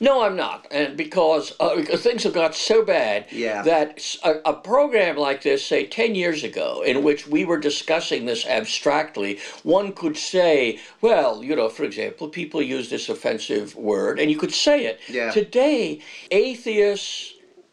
No, 0.00 0.22
I'm 0.24 0.34
not, 0.34 0.66
and 0.72 0.96
because, 0.96 1.52
uh, 1.60 1.76
because 1.76 2.02
things 2.02 2.24
have 2.24 2.32
got 2.32 2.56
so 2.56 2.82
bad 2.82 3.26
Yeah. 3.30 3.62
that 3.62 4.16
a 4.24 4.52
program 4.52 5.16
like 5.16 5.42
this, 5.42 5.64
say 5.64 5.86
ten 5.86 6.16
years 6.16 6.42
ago, 6.42 6.82
in 6.84 7.04
which 7.04 7.28
we 7.28 7.44
were 7.44 7.58
discussing 7.58 8.24
this 8.26 8.44
abstractly, 8.44 9.38
one 9.62 9.92
could 9.92 10.16
say, 10.16 10.80
well, 11.00 11.44
you 11.44 11.54
know, 11.54 11.68
for 11.68 11.84
example, 11.84 12.28
people 12.28 12.60
use 12.60 12.90
this 12.90 13.08
offensive 13.08 13.76
word, 13.76 14.18
and 14.18 14.28
you 14.32 14.36
could 14.36 14.52
say 14.52 14.86
it. 14.86 14.98
Yeah. 15.08 15.30
Today, 15.30 16.00
atheists 16.32 17.31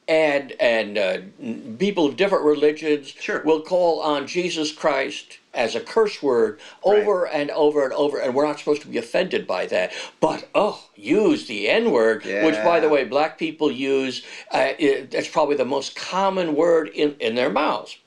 and 0.09 0.53
and 0.59 0.97
uh, 0.97 1.19
people 1.77 2.07
of 2.07 2.17
different 2.17 2.43
religions 2.43 3.13
Sure. 3.19 3.41
will 3.43 3.61
call 3.61 4.01
on 4.01 4.25
Jesus 4.27 4.71
Christ 4.71 5.37
as 5.53 5.75
a 5.75 5.79
curse 5.79 6.21
word 6.21 6.59
over 6.83 7.27
and 7.27 7.51
over 7.51 7.83
and 7.83 7.93
over, 7.93 8.19
and 8.19 8.33
we're 8.33 8.45
not 8.45 8.59
supposed 8.59 8.81
to 8.81 8.87
be 8.87 8.97
offended 8.97 9.45
by 9.47 9.67
that. 9.67 9.93
But 10.19 10.49
oh, 10.55 10.83
use 10.95 11.47
the 11.47 11.69
N 11.69 11.91
word, 11.91 12.23
which, 12.45 12.55
by 12.63 12.79
the 12.79 12.89
way, 12.89 13.03
black 13.05 13.37
people 13.37 13.71
use. 13.71 14.25
Uh, 14.51 14.73
it, 14.79 15.11
that's 15.11 15.27
probably 15.29 15.55
the 15.55 15.65
most 15.65 15.95
common 15.95 16.55
word 16.55 16.89
in 16.89 17.15
in 17.19 17.35
their 17.35 17.51
mouths. 17.51 17.97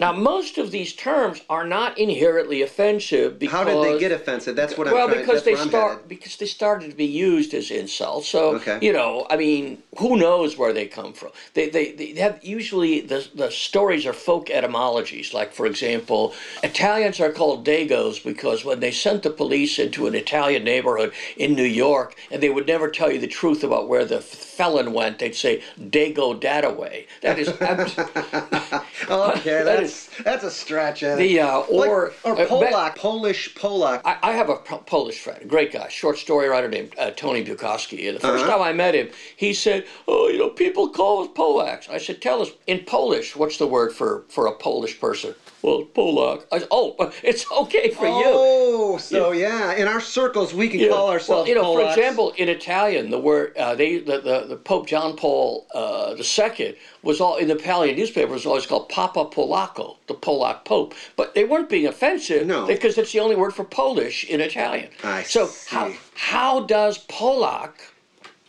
Now, 0.00 0.12
most 0.12 0.58
of 0.58 0.72
these 0.72 0.92
terms 0.92 1.40
are 1.48 1.64
not 1.64 1.96
inherently 1.98 2.62
offensive 2.62 3.38
because 3.38 3.52
How 3.54 3.64
did 3.64 3.82
they 3.84 3.98
get 4.00 4.10
offensive? 4.10 4.56
That's 4.56 4.76
what 4.76 4.88
I'm 4.88 4.94
well, 4.94 5.06
trying 5.06 5.20
because 5.20 5.44
they 5.44 5.54
start 5.54 6.08
because 6.08 6.36
they 6.36 6.46
started 6.46 6.90
to 6.90 6.96
be 6.96 7.04
used 7.04 7.54
as 7.54 7.70
insults. 7.70 8.28
So 8.28 8.56
Okay. 8.56 8.78
you 8.82 8.92
know, 8.92 9.24
I 9.30 9.36
mean, 9.36 9.82
who 9.98 10.16
knows 10.16 10.58
where 10.58 10.72
they 10.72 10.86
come 10.86 11.12
from? 11.12 11.30
They 11.54 11.68
they, 11.68 11.92
they 11.92 12.14
have 12.20 12.44
usually 12.44 13.02
the 13.02 13.28
the 13.34 13.50
stories 13.52 14.04
are 14.04 14.12
folk 14.12 14.50
etymologies. 14.50 15.32
Like 15.32 15.52
for 15.52 15.64
example, 15.64 16.34
Italians 16.64 17.20
are 17.20 17.30
called 17.30 17.64
Dagos 17.64 18.22
because 18.22 18.64
when 18.64 18.80
they 18.80 18.90
sent 18.90 19.22
the 19.22 19.30
police 19.30 19.78
into 19.78 20.08
an 20.08 20.16
Italian 20.16 20.64
neighborhood 20.64 21.12
in 21.36 21.54
New 21.54 21.62
York, 21.62 22.16
and 22.32 22.42
they 22.42 22.50
would 22.50 22.66
never 22.66 22.88
tell 22.88 23.12
you 23.12 23.20
the 23.20 23.28
truth 23.28 23.62
about 23.62 23.88
where 23.88 24.04
the 24.04 24.20
felon 24.20 24.92
went, 24.92 25.20
they'd 25.20 25.36
say 25.36 25.62
Dago 25.78 26.38
Dataway. 26.40 27.06
That 27.22 27.38
is 27.38 27.48
abs- 27.60 27.96
Okay, 29.08 29.62
that 29.62 29.82
that's 29.84 30.22
that's 30.22 30.44
a 30.44 30.50
stretch. 30.50 31.02
At 31.02 31.18
the 31.18 31.36
it. 31.38 31.40
uh, 31.40 31.60
Like- 31.70 31.88
or 31.88 32.12
or 32.24 32.38
uh, 32.40 32.90
Polish 32.96 33.54
Polak. 33.54 34.00
I, 34.04 34.16
I 34.22 34.32
have 34.32 34.48
a 34.48 34.56
Polish 34.56 35.20
friend, 35.20 35.40
a 35.42 35.46
great 35.46 35.72
guy, 35.72 35.88
short 35.88 36.18
story 36.18 36.48
writer 36.48 36.68
named 36.68 36.94
uh, 36.98 37.10
Tony 37.10 37.44
Bukowski. 37.44 38.08
And 38.08 38.18
the 38.18 38.26
1st 38.26 38.34
Uh-huh. 38.40 38.46
time 38.52 38.62
I 38.62 38.72
met 38.72 38.94
him, 38.94 39.10
he 39.36 39.52
said, 39.52 39.84
"Oh, 40.08 40.28
you 40.28 40.38
know, 40.38 40.48
people 40.48 40.88
call 40.88 41.22
us 41.22 41.28
Polacks." 41.34 41.88
I 41.88 41.98
said, 41.98 42.20
"Tell 42.20 42.42
us 42.42 42.50
in 42.66 42.80
Polish, 42.84 43.36
what's 43.36 43.58
the 43.58 43.66
word 43.66 43.92
for 43.92 44.24
for 44.28 44.46
a 44.46 44.52
Polish 44.52 44.98
person?" 45.00 45.34
Well, 45.64 45.84
Polak. 45.96 46.44
I 46.52 46.62
"Oh, 46.70 46.94
it's 47.22 47.50
okay 47.50 47.88
for 47.90 48.04
you." 48.06 48.24
Oh, 48.26 48.98
so 48.98 49.32
yeah. 49.32 49.72
in 49.72 49.88
our 49.88 50.00
circles 50.00 50.52
we 50.52 50.68
can 50.68 50.78
Yeah. 50.80 50.88
call 50.90 51.08
ourselves 51.08 51.48
well, 51.48 51.48
you 51.48 51.54
know, 51.54 51.72
for 51.72 51.82
example, 51.88 52.34
in 52.36 52.50
Italian, 52.50 53.10
the 53.10 53.18
word 53.18 53.56
uh, 53.56 53.74
they 53.74 53.96
the, 53.98 54.20
the, 54.20 54.44
the 54.46 54.56
Pope 54.56 54.86
John 54.86 55.16
Paul 55.16 55.66
uh, 55.74 56.16
II 56.18 56.76
was 57.02 57.18
all 57.18 57.36
in 57.38 57.48
the 57.48 57.56
Italian 57.56 57.96
newspaper 57.96 58.30
was 58.32 58.44
always 58.44 58.66
called 58.66 58.90
Papa 58.90 59.24
Polacco, 59.24 59.96
the 60.06 60.14
Polak 60.14 60.66
Pope. 60.66 60.94
But 61.16 61.34
they 61.34 61.44
weren't 61.44 61.70
being 61.70 61.86
offensive, 61.86 62.46
No. 62.46 62.66
because 62.66 62.98
it's 62.98 63.12
the 63.12 63.20
only 63.20 63.36
word 63.36 63.54
for 63.54 63.64
Polish 63.64 64.24
in 64.24 64.42
Italian. 64.42 64.90
I 65.02 65.22
so 65.22 65.46
see. 65.46 65.74
how 65.76 65.92
how 66.14 66.60
does 66.66 66.98
Polak 67.06 67.72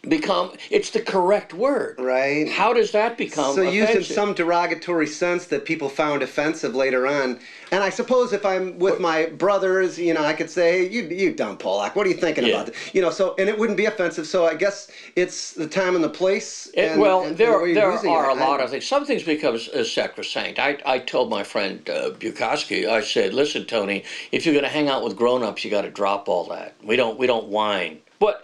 become? 0.10 0.52
It's 0.70 0.90
the 0.92 1.02
correct 1.02 1.54
word, 1.54 1.96
Right. 2.00 2.50
How 2.50 2.74
does 2.74 2.92
that 2.92 3.18
become? 3.18 3.56
so 3.56 3.62
used 3.62 3.92
in 3.96 4.04
some 4.04 4.34
derogatory 4.34 5.08
sense 5.08 5.46
that 5.48 5.66
people 5.66 5.90
found 5.90 6.22
offensive 6.24 6.76
later 6.76 7.08
on. 7.08 7.40
And 7.72 7.84
I 7.84 7.90
suppose 7.90 8.32
if 8.32 8.46
I'm 8.46 8.78
with 8.80 9.00
my 9.00 9.26
brothers, 9.26 9.98
you 9.98 10.14
know, 10.14 10.24
I 10.24 10.34
could 10.34 10.50
say, 10.50 10.86
hey, 10.88 10.90
you, 10.90 11.04
you 11.04 11.34
dumb 11.34 11.58
Polak, 11.58 11.96
what 11.96 12.06
are 12.06 12.10
you 12.10 12.16
thinking 12.16 12.46
Yeah. 12.46 12.62
about? 12.62 12.76
You 12.94 13.02
know, 13.02 13.10
so, 13.10 13.36
and 13.40 13.50
it 13.50 13.58
wouldn't 13.58 13.78
be 13.78 13.86
offensive. 13.86 14.28
So 14.28 14.46
I 14.46 14.54
guess 14.56 14.90
it's 15.16 15.54
the 15.54 15.68
time 15.68 15.96
and 15.96 16.04
the 16.04 16.10
place. 16.10 16.70
It- 16.74 16.98
well, 16.98 17.24
and 17.24 17.38
there 17.38 17.60
the 17.60 17.66
you're 17.66 17.74
there 17.74 17.90
are 17.90 18.30
it. 18.32 18.38
a 18.38 18.40
lot 18.40 18.62
of 18.62 18.70
things. 18.70 18.86
Some 18.86 19.06
things 19.06 19.24
become 19.24 19.56
uh, 19.56 19.84
sacrosanct. 19.84 20.60
I, 20.60 20.78
I 20.86 21.00
told 21.00 21.30
my 21.30 21.44
friend 21.44 21.88
uh, 21.90 22.12
Bukowski, 22.12 22.88
I 22.88 23.02
said, 23.02 23.34
"Listen, 23.34 23.66
Tony, 23.66 24.04
if 24.32 24.46
you're 24.46 24.54
going 24.54 24.64
to 24.66 24.70
hang 24.70 24.88
out 24.90 25.04
with 25.04 25.16
grown-ups, 25.16 25.64
you 25.66 25.72
got 25.72 25.82
to 25.82 25.90
drop 25.90 26.30
all 26.30 26.46
that. 26.46 26.76
We 26.84 26.96
don't 26.96 27.18
we 27.20 27.28
don't 27.28 27.48
whine." 27.48 28.00
But 28.20 28.44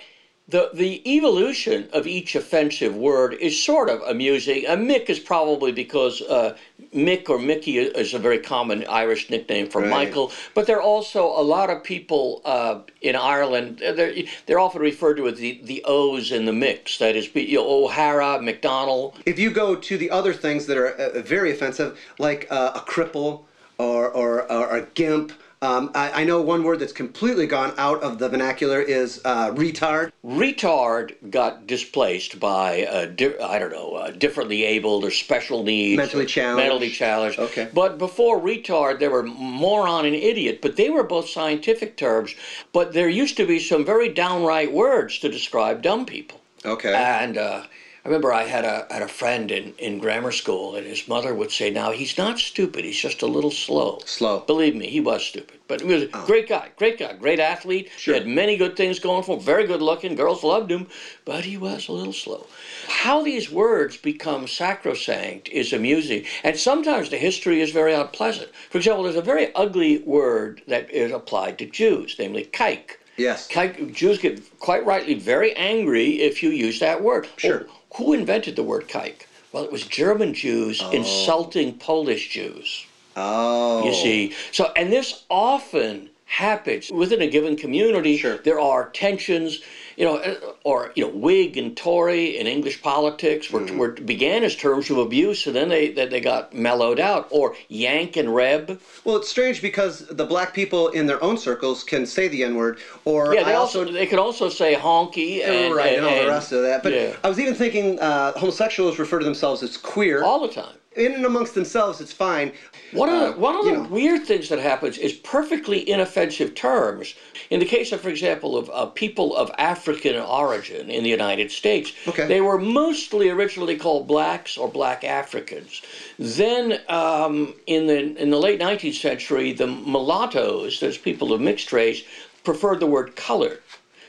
the 0.51 0.69
the 0.73 1.01
evolution 1.10 1.88
of 1.93 2.06
each 2.06 2.36
offensive 2.36 2.95
word 2.95 3.34
is 3.34 3.62
sort 3.62 3.89
of 3.89 4.01
amusing. 4.01 4.65
A 4.65 4.75
Mick 4.75 5.10
is 5.10 5.19
probably 5.19 5.71
because 5.71 6.21
uh, 6.21 6.58
Mick 6.93 7.30
or 7.30 7.39
Mickey 7.39 7.77
is 7.77 8.13
a 8.13 8.19
very 8.19 8.39
common 8.39 8.86
Irish 8.88 9.30
nickname 9.30 9.67
for 9.67 9.82
Right. 9.82 9.89
Michael, 9.89 10.32
but 10.54 10.67
there 10.67 10.77
are 10.77 10.82
also 10.82 11.25
a 11.25 11.41
lot 11.41 11.69
of 11.69 11.84
people 11.84 12.41
uh, 12.43 12.80
in 13.01 13.15
Ireland. 13.15 13.80
They're, 13.80 14.13
they're 14.45 14.60
often 14.60 14.82
referred 14.82 15.15
to 15.15 15.27
as 15.27 15.39
the, 15.39 15.62
the 15.63 15.84
O's 15.86 16.32
in 16.32 16.45
the 16.45 16.54
mix. 16.54 16.97
That 16.97 17.15
is, 17.15 17.34
you 17.34 17.58
know, 17.58 17.86
O'Hara, 17.86 18.41
McDonald. 18.41 19.15
If 19.25 19.39
you 19.39 19.51
go 19.51 19.75
to 19.75 19.97
the 19.97 20.12
other 20.12 20.34
things 20.34 20.65
that 20.67 20.77
are 20.77 20.89
uh, 20.89 21.21
very 21.21 21.51
offensive, 21.51 21.97
like 22.19 22.47
uh, 22.51 22.73
a 22.75 22.80
cripple 22.80 23.43
or, 23.77 24.10
or, 24.10 24.51
or 24.51 24.77
a 24.77 24.82
gimp, 24.93 25.32
um, 25.63 25.91
I, 25.93 26.21
I 26.21 26.24
know 26.24 26.41
one 26.41 26.63
word 26.63 26.80
that's 26.80 26.91
completely 26.91 27.45
gone 27.45 27.74
out 27.78 28.02
of 28.02 28.17
the 28.17 28.28
vernacular 28.28 28.82
is 28.82 29.21
uh, 29.24 29.52
retard. 29.52 30.12
Retard 30.26 31.15
got 31.30 31.67
displaced 31.67 32.39
by 32.39 32.84
uh, 32.86 33.06
di- 33.06 33.38
I 33.38 33.60
don't 33.60 33.71
know, 33.71 33.93
uh, 33.93 34.10
differently 34.12 34.63
abled 34.63 35.04
or 35.06 35.12
special 35.12 35.63
needs, 35.63 35.97
Mentally 35.97 36.26
challenged. 36.26 36.58
mentally 36.63 36.89
challenged. 36.89 37.38
Okay. 37.38 37.69
But 37.74 38.00
before 38.00 38.39
retard, 38.39 39.00
there 39.00 39.12
were 39.12 39.21
moron 39.24 40.06
and 40.06 40.15
idiot, 40.15 40.60
but 40.63 40.78
they 40.78 40.89
were 40.89 41.04
both 41.04 41.30
scientific 41.30 41.95
terms. 41.95 42.34
But 42.74 42.93
there 42.93 43.10
used 43.10 43.38
to 43.38 43.45
be 43.45 43.60
some 43.60 43.86
very 43.86 44.10
downright 44.10 44.71
words 44.74 45.19
to 45.19 45.30
describe 45.30 45.84
dumb 45.84 46.08
people. 46.08 46.41
Okay. 46.65 46.93
And 46.93 47.38
uh, 47.38 47.63
I 48.03 48.07
remember 48.07 48.33
I 48.33 48.45
had 48.45 48.65
a 48.65 48.87
had 48.89 49.03
a 49.03 49.07
friend 49.07 49.51
in, 49.51 49.75
in 49.77 49.99
grammar 49.99 50.31
school, 50.31 50.75
and 50.75 50.87
his 50.87 51.07
mother 51.07 51.35
would 51.35 51.51
say, 51.51 51.69
"Now 51.69 51.91
he's 51.91 52.17
not 52.17 52.39
stupid; 52.39 52.83
he's 52.83 52.99
just 52.99 53.21
a 53.21 53.27
little 53.27 53.51
slow." 53.51 53.99
Slow. 54.07 54.39
Believe 54.39 54.75
me, 54.75 54.87
he 54.87 54.99
was 54.99 55.23
stupid, 55.23 55.59
but 55.67 55.81
he 55.81 55.87
was 55.87 56.03
a 56.03 56.09
oh. 56.11 56.25
great 56.25 56.49
guy, 56.49 56.69
great 56.77 56.97
guy, 56.97 57.13
great 57.13 57.39
athlete. 57.39 57.91
Sure. 57.97 58.15
He 58.15 58.19
had 58.19 58.27
many 58.27 58.57
good 58.57 58.75
things 58.75 58.97
going 58.97 59.21
for 59.21 59.37
him. 59.37 59.43
Very 59.43 59.67
good 59.67 59.83
looking. 59.83 60.15
Girls 60.15 60.43
loved 60.43 60.71
him, 60.71 60.87
but 61.25 61.45
he 61.45 61.57
was 61.57 61.87
a 61.87 61.91
little 61.91 62.11
slow. 62.11 62.47
How 62.87 63.21
these 63.21 63.51
words 63.51 63.97
become 63.97 64.47
sacrosanct 64.47 65.49
is 65.49 65.71
amusing, 65.71 66.25
and 66.43 66.57
sometimes 66.57 67.11
the 67.11 67.17
history 67.17 67.61
is 67.61 67.69
very 67.69 67.93
unpleasant. 67.93 68.49
For 68.71 68.79
example, 68.79 69.03
there's 69.03 69.15
a 69.15 69.21
very 69.21 69.53
ugly 69.53 69.99
word 69.99 70.63
that 70.65 70.89
is 70.89 71.11
applied 71.11 71.59
to 71.59 71.67
Jews, 71.67 72.15
namely 72.17 72.45
kike. 72.45 72.97
Yes. 73.21 73.47
Jews 73.91 74.17
get 74.17 74.60
quite 74.60 74.86
rightly 74.86 75.13
very 75.13 75.55
angry 75.55 76.21
if 76.21 76.41
you 76.43 76.49
use 76.49 76.79
that 76.79 77.01
word. 77.01 77.27
Sure. 77.38 77.65
Oh, 77.69 77.73
who 77.95 78.13
invented 78.13 78.55
the 78.55 78.63
word 78.63 78.88
kike? 78.88 79.25
Well, 79.51 79.63
it 79.63 79.71
was 79.71 79.86
German 79.86 80.34
Jews 80.34 80.81
oh. 80.81 80.91
insulting 80.91 81.77
Polish 81.77 82.29
Jews. 82.29 82.86
Oh. 83.15 83.84
You 83.86 83.93
see, 83.93 84.34
so 84.51 84.71
and 84.75 84.91
this 84.91 85.25
often 85.29 86.10
happens 86.25 86.89
within 86.91 87.21
a 87.21 87.27
given 87.27 87.57
community. 87.57 88.17
Sure. 88.17 88.38
There 88.38 88.60
are 88.60 88.89
tensions, 88.89 89.62
you 90.01 90.07
know, 90.07 90.15
uh, 90.17 90.53
or 90.63 90.91
you 90.95 91.03
know, 91.05 91.11
Whig 91.11 91.57
and 91.57 91.77
Tory 91.77 92.39
in 92.39 92.47
English 92.47 92.81
politics 92.81 93.51
were, 93.51 93.59
Mm-hmm. 93.61 93.77
were 93.77 93.91
began 93.91 94.43
as 94.43 94.55
terms 94.55 94.89
of 94.89 94.97
abuse, 94.97 95.45
and 95.45 95.55
then 95.55 95.69
they 95.69 95.89
they 95.91 96.19
got 96.19 96.55
mellowed 96.55 96.99
out. 96.99 97.27
Or 97.29 97.55
Yank 97.67 98.17
and 98.17 98.33
Reb. 98.33 98.81
Well, 99.05 99.17
it's 99.17 99.29
strange 99.29 99.61
because 99.61 100.07
the 100.07 100.25
black 100.25 100.55
people 100.55 100.87
in 100.87 101.05
their 101.05 101.23
own 101.23 101.37
circles 101.37 101.83
can 101.83 102.07
say 102.07 102.27
the 102.27 102.43
N 102.43 102.55
word, 102.55 102.79
or 103.05 103.35
Yeah, 103.35 103.43
they 103.43 103.51
I 103.53 103.55
also, 103.57 103.85
they 103.85 104.07
could 104.07 104.17
also 104.17 104.49
say 104.49 104.73
honky 104.73 105.43
and 105.43 105.75
right, 105.75 105.97
and, 105.97 105.97
and 105.97 106.05
all 106.07 106.23
the 106.23 106.27
rest 106.29 106.51
of 106.51 106.63
that. 106.63 106.81
But 106.81 106.93
yeah. 106.93 107.15
I 107.23 107.29
was 107.29 107.39
even 107.39 107.53
thinking 107.53 107.99
uh, 107.99 108.31
homosexuals 108.39 108.97
refer 108.97 109.19
to 109.19 109.25
themselves 109.25 109.61
as 109.61 109.77
queer. 109.77 110.23
all 110.23 110.41
the 110.41 110.53
time. 110.61 110.77
In 110.95 111.13
and 111.13 111.25
amongst 111.25 111.56
themselves, 111.56 112.01
it's 112.01 112.12
fine. 112.12 112.51
One 112.91 113.08
of 113.08 113.15
Uh, 113.15 113.32
the, 113.32 113.39
one 113.39 113.56
of 113.56 113.63
the 113.65 113.71
know. 113.73 113.84
weird 113.84 114.25
things 114.25 114.49
that 114.49 114.60
happens 114.60 114.97
is 114.97 115.13
perfectly 115.13 115.89
inoffensive 115.89 116.54
terms. 116.54 117.15
In 117.49 117.60
the 117.62 117.65
case 117.65 117.91
of, 117.93 118.01
for 118.01 118.10
example, 118.10 118.58
of 118.58 118.69
uh, 118.73 118.88
people 118.88 119.34
of 119.36 119.49
African 119.58 120.17
origin 120.17 120.89
in 120.91 121.04
the 121.04 121.10
United 121.10 121.49
States, 121.51 121.93
Okay. 122.08 122.27
they 122.27 122.41
were 122.41 122.58
mostly 122.58 123.30
originally 123.30 123.77
called 123.77 124.06
blacks 124.08 124.58
or 124.58 124.67
black 124.67 125.04
Africans. 125.06 125.82
Then, 126.19 126.80
um, 126.89 127.54
in 127.67 127.88
the 127.88 128.17
in 128.21 128.30
the 128.30 128.39
late 128.39 128.60
19th 128.60 128.95
century, 128.99 129.54
the 129.54 129.67
mulattoes, 129.67 130.80
those 130.82 130.97
people 130.97 131.32
of 131.32 131.39
mixed 131.39 131.71
race, 131.71 132.04
preferred 132.43 132.80
the 132.82 132.88
word 132.88 133.15
colored. 133.15 133.62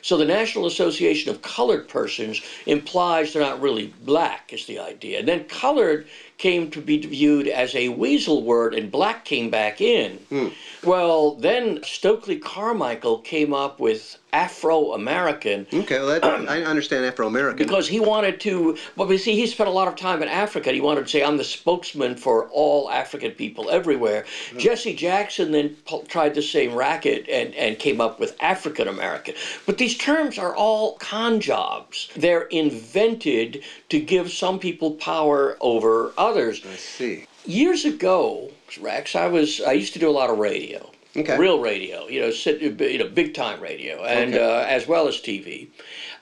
So 0.04 0.16
the 0.16 0.24
National 0.24 0.66
Association 0.66 1.30
of 1.30 1.42
Colored 1.42 1.86
Persons 1.86 2.42
implies 2.66 3.32
they're 3.32 3.42
not 3.42 3.60
really 3.60 3.86
black, 4.02 4.52
is 4.52 4.66
the 4.66 4.80
idea. 4.80 5.20
And 5.20 5.28
then 5.28 5.44
colored 5.44 6.08
came 6.38 6.70
to 6.70 6.80
be 6.80 6.98
viewed 6.98 7.46
as 7.48 7.74
a 7.74 7.88
weasel 7.90 8.42
word, 8.42 8.74
and 8.74 8.90
black 8.90 9.24
came 9.24 9.50
back 9.50 9.80
in. 9.80 10.18
Hmm. 10.28 10.48
Well, 10.84 11.36
then 11.36 11.80
Stokely 11.84 12.38
Carmichael 12.38 13.18
came 13.18 13.54
up 13.54 13.78
with 13.78 14.18
Afro 14.32 14.92
American 14.94 15.66
Okay, 15.72 15.98
well, 15.98 16.08
that, 16.08 16.24
I 16.24 16.62
understand 16.62 17.04
Afro 17.04 17.26
American. 17.26 17.58
because 17.58 17.86
he 17.86 18.00
wanted 18.00 18.40
to. 18.40 18.76
Well, 18.96 19.12
you 19.12 19.18
see, 19.18 19.36
he 19.36 19.46
spent 19.46 19.68
a 19.68 19.72
lot 19.72 19.88
of 19.88 19.94
time 19.96 20.22
in 20.22 20.28
Africa. 20.28 20.70
and 20.70 20.74
He 20.74 20.80
wanted 20.80 21.02
to 21.02 21.08
say, 21.08 21.22
"I'm 21.22 21.36
the 21.36 21.44
spokesman 21.44 22.16
for 22.16 22.48
all 22.48 22.90
African 22.90 23.32
people 23.32 23.70
everywhere." 23.70 24.24
Hmm. 24.50 24.58
Jesse 24.58 24.94
Jackson 24.94 25.52
then 25.52 25.76
tried 26.08 26.34
the 26.34 26.42
same 26.42 26.74
racket 26.74 27.28
and 27.28 27.54
and 27.54 27.78
came 27.78 28.00
up 28.00 28.18
with 28.18 28.34
African 28.40 28.88
American. 28.88 29.34
But 29.66 29.78
these 29.78 29.96
terms 29.96 30.38
are 30.38 30.56
all 30.56 30.96
con 30.96 31.38
jobs. 31.40 32.08
They're 32.16 32.42
invented 32.50 33.62
to 33.90 34.00
give 34.00 34.32
some 34.32 34.58
people 34.58 34.92
power 34.92 35.56
over 35.60 36.12
others. 36.16 36.31
I 36.36 36.76
see. 36.76 37.24
Years 37.44 37.84
ago, 37.84 38.50
Rex, 38.80 39.14
I 39.14 39.26
was 39.26 39.60
I 39.60 39.72
used 39.72 39.92
to 39.94 39.98
do 39.98 40.08
a 40.08 40.12
lot 40.12 40.30
of 40.30 40.38
radio. 40.38 40.90
Okay. 41.14 41.36
Real 41.36 41.58
radio, 41.58 42.08
you 42.08 42.20
know, 42.22 42.30
sit, 42.30 42.62
you 42.62 42.70
know, 42.98 43.04
big 43.04 43.34
time 43.34 43.60
radio, 43.60 44.02
and 44.02 44.32
Okay. 44.34 44.42
uh, 44.42 44.64
as 44.64 44.86
well 44.86 45.06
as 45.08 45.16
TV. 45.16 45.68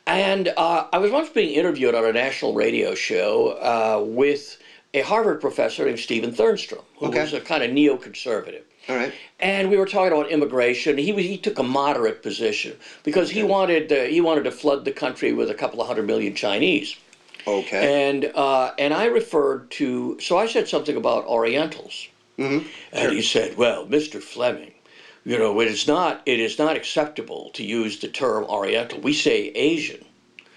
And 0.07 0.49
uh, 0.57 0.85
I 0.93 0.99
was 0.99 1.13
once 1.13 1.29
being 1.29 1.55
interviewed 1.55 1.95
on 1.95 2.05
a 2.05 2.13
national 2.13 2.55
radio 2.55 2.95
show 2.97 3.51
uh, 3.61 4.03
with 4.05 4.59
a 4.93 5.03
Harvard 5.03 5.41
professor 5.41 5.85
named 5.85 6.01
Stephen 6.01 6.33
Thernstrom, 6.33 6.83
who 6.97 7.07
Okay. 7.07 7.21
was 7.21 7.33
a 7.33 7.41
kind 7.41 7.63
of 7.63 7.71
neoconservative. 7.71 8.63
All 8.89 8.97
right. 8.97 9.13
And 9.39 9.71
we 9.71 9.77
were 9.77 9.87
talking 9.87 10.13
about 10.13 10.29
immigration. 10.29 10.99
He 10.99 11.13
was 11.13 11.25
he 11.25 11.37
took 11.37 11.59
a 11.59 11.63
moderate 11.63 12.21
position 12.23 12.77
because 13.05 13.31
he 13.31 13.45
wanted 13.45 13.93
uh, 13.93 14.05
he 14.05 14.21
wanted 14.21 14.43
to 14.45 14.51
flood 14.51 14.85
the 14.85 14.91
country 14.91 15.33
with 15.33 15.49
a 15.51 15.55
couple 15.55 15.81
of 15.81 15.87
hundred 15.87 16.07
million 16.07 16.35
Chinese. 16.35 16.97
Okay. 17.47 18.09
And 18.09 18.25
uh, 18.35 18.73
and 18.79 18.93
I 18.95 19.07
referred 19.07 19.71
to 19.73 20.19
so 20.21 20.39
I 20.39 20.47
said 20.47 20.69
something 20.69 20.97
about 20.97 21.27
Orientals, 21.27 22.09
Mm-hmm. 22.39 22.67
and 22.93 23.13
he 23.13 23.23
said, 23.23 23.57
"Well, 23.57 23.87
Mr. 23.87 24.23
Fleming, 24.23 24.73
you 25.25 25.39
know 25.39 25.61
it 25.61 25.69
is 25.69 25.87
not 25.87 26.23
it 26.27 26.41
is 26.41 26.59
not 26.59 26.77
acceptable 26.77 27.51
to 27.55 27.65
use 27.65 27.99
the 27.99 28.09
term 28.09 28.45
Oriental. 28.45 29.01
We 29.01 29.13
say 29.13 29.49
Asian." 29.55 30.05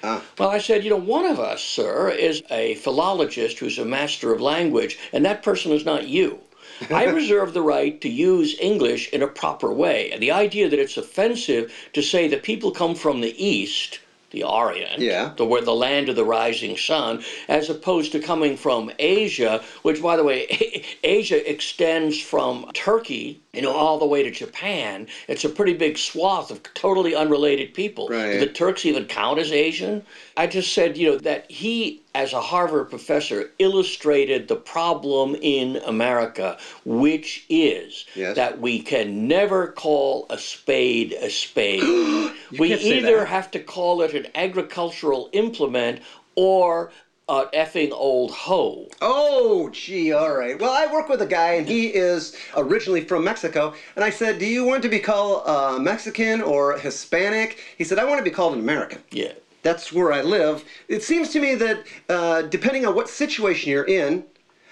Ah. 0.06 0.22
Well, 0.38 0.50
I 0.50 0.58
said, 0.58 0.84
you 0.84 0.90
know, 0.90 0.98
one 0.98 1.26
of 1.26 1.40
us, 1.40 1.64
sir, 1.64 2.10
is 2.10 2.44
a 2.52 2.76
philologist 2.76 3.60
who's 3.60 3.80
a 3.80 3.86
master 3.86 4.34
of 4.34 4.42
language, 4.42 4.98
and 5.14 5.24
that 5.26 5.44
person 5.44 5.72
is 5.72 5.86
not 5.86 6.08
you. 6.10 6.40
I 6.90 7.06
reserve 7.06 7.54
the 7.54 7.62
right 7.62 8.02
to 8.02 8.10
use 8.10 8.60
English 8.60 9.10
in 9.14 9.22
a 9.22 9.28
proper 9.28 9.72
way. 9.72 10.12
And 10.12 10.22
the 10.22 10.32
idea 10.32 10.68
that 10.68 10.80
it's 10.80 10.98
offensive 10.98 11.72
to 11.94 12.02
say 12.02 12.28
that 12.28 12.44
people 12.44 12.72
come 12.72 12.96
from 12.96 13.22
the 13.22 13.34
East, 13.42 14.00
the 14.34 14.44
Orient, 14.44 15.00
Yeah. 15.00 15.32
the, 15.38 15.46
where 15.46 15.62
the 15.62 15.74
land 15.76 16.10
of 16.10 16.16
the 16.18 16.26
rising 16.26 16.76
sun, 16.76 17.24
as 17.48 17.70
opposed 17.70 18.12
to 18.12 18.20
coming 18.20 18.58
from 18.58 18.92
Asia, 19.00 19.64
which, 19.84 20.02
by 20.02 20.18
the 20.18 20.24
way, 20.24 20.84
Asia 21.04 21.50
extends 21.50 22.20
from 22.20 22.70
Turkey, 22.74 23.43
you 23.54 23.62
know, 23.62 23.72
all 23.72 24.00
the 24.00 24.06
way 24.06 24.24
to 24.24 24.32
Japan. 24.32 25.08
It's 25.28 25.46
a 25.46 25.50
pretty 25.50 25.76
big 25.76 26.00
swath 26.00 26.50
of 26.50 26.62
totally 26.74 27.16
unrelated 27.16 27.76
people. 27.76 28.10
Right. 28.10 28.34
Do 28.34 28.40
the 28.40 28.48
Turks 28.48 28.84
even 28.84 29.06
count 29.06 29.38
as 29.38 29.52
Asian? 29.52 30.04
I 30.36 30.48
just 30.48 30.74
said, 30.74 30.98
you 30.98 31.12
know, 31.12 31.18
that 31.20 31.50
he, 31.52 32.02
as 32.16 32.34
a 32.34 32.42
Harvard 32.42 32.90
professor, 32.90 33.52
illustrated 33.60 34.48
the 34.48 34.56
problem 34.56 35.36
in 35.40 35.78
America, 35.86 36.58
which 36.84 37.46
is 37.48 38.06
Yes. 38.16 38.36
that 38.36 38.60
we 38.60 38.82
can 38.82 39.28
never 39.28 39.68
call 39.68 40.26
a 40.32 40.38
spade 40.40 41.14
a 41.14 41.30
spade. 41.30 41.84
we 42.58 42.74
either 42.74 43.24
have 43.26 43.52
to 43.52 43.60
call 43.60 44.02
it 44.02 44.16
an 44.16 44.26
agricultural 44.34 45.30
implement 45.32 46.02
or 46.36 46.92
an 47.30 47.46
effing 47.54 47.92
old 47.92 48.32
hoe. 48.32 48.90
Oh, 49.02 49.70
gee, 49.70 50.12
all 50.12 50.36
right. 50.36 50.60
Well, 50.60 50.72
I 50.72 50.92
work 50.92 51.08
with 51.08 51.22
a 51.22 51.26
guy, 51.26 51.54
and 51.54 51.68
he 51.68 51.88
is 51.88 52.36
originally 52.56 53.02
from 53.02 53.24
Mexico. 53.24 53.74
And 53.96 54.04
I 54.04 54.10
said, 54.10 54.40
Do 54.40 54.46
you 54.46 54.66
want 54.66 54.84
to 54.84 54.90
be 54.90 55.00
called 55.00 55.44
uh, 55.48 55.80
Mexican 55.80 56.42
or 56.42 56.78
Hispanic? 56.78 57.60
He 57.78 57.84
said, 57.84 58.00
I 58.00 58.06
want 58.06 58.20
to 58.20 58.24
be 58.24 58.32
called 58.32 58.54
an 58.54 58.60
American. 58.60 59.02
Yeah. 59.12 59.34
That's 59.62 59.94
where 59.94 60.12
I 60.12 60.22
live. 60.22 60.66
It 60.90 61.04
seems 61.04 61.30
to 61.30 61.40
me 61.40 61.56
that 61.56 61.86
uh, 62.10 62.42
depending 62.42 62.86
on 62.86 62.96
what 62.96 63.08
situation 63.08 63.72
you're 63.72 63.86
in, 63.86 64.26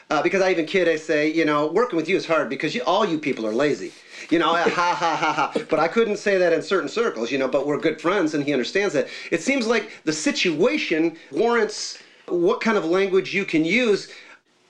uh, 0.09 0.21
because 0.21 0.41
I 0.41 0.51
even 0.51 0.65
kid, 0.65 0.89
I 0.89 0.97
say, 0.97 1.31
you 1.31 1.45
know, 1.45 1.67
working 1.67 1.95
with 1.95 2.09
you 2.09 2.17
is 2.17 2.25
hard 2.25 2.49
because 2.49 2.75
you, 2.75 2.83
all 2.83 3.05
you 3.05 3.17
people 3.17 3.47
are 3.47 3.53
lazy. 3.53 3.93
You 4.29 4.39
know, 4.39 4.53
ha 4.53 4.69
ha 4.69 5.15
ha 5.15 5.33
ha. 5.33 5.53
But 5.69 5.79
I 5.79 5.87
couldn't 5.87 6.17
say 6.17 6.37
that 6.37 6.51
in 6.51 6.61
certain 6.61 6.89
circles, 6.89 7.31
you 7.31 7.37
know, 7.37 7.47
but 7.47 7.65
we're 7.65 7.77
good 7.77 8.01
friends 8.01 8.33
and 8.33 8.43
he 8.43 8.51
understands 8.51 8.93
that. 8.93 9.07
It 9.31 9.41
seems 9.41 9.65
like 9.65 9.89
the 10.03 10.11
situation 10.11 11.15
warrants 11.31 11.97
what 12.27 12.61
kind 12.61 12.77
of 12.77 12.85
language 12.85 13.33
you 13.33 13.45
can 13.45 13.65
use. 13.65 14.07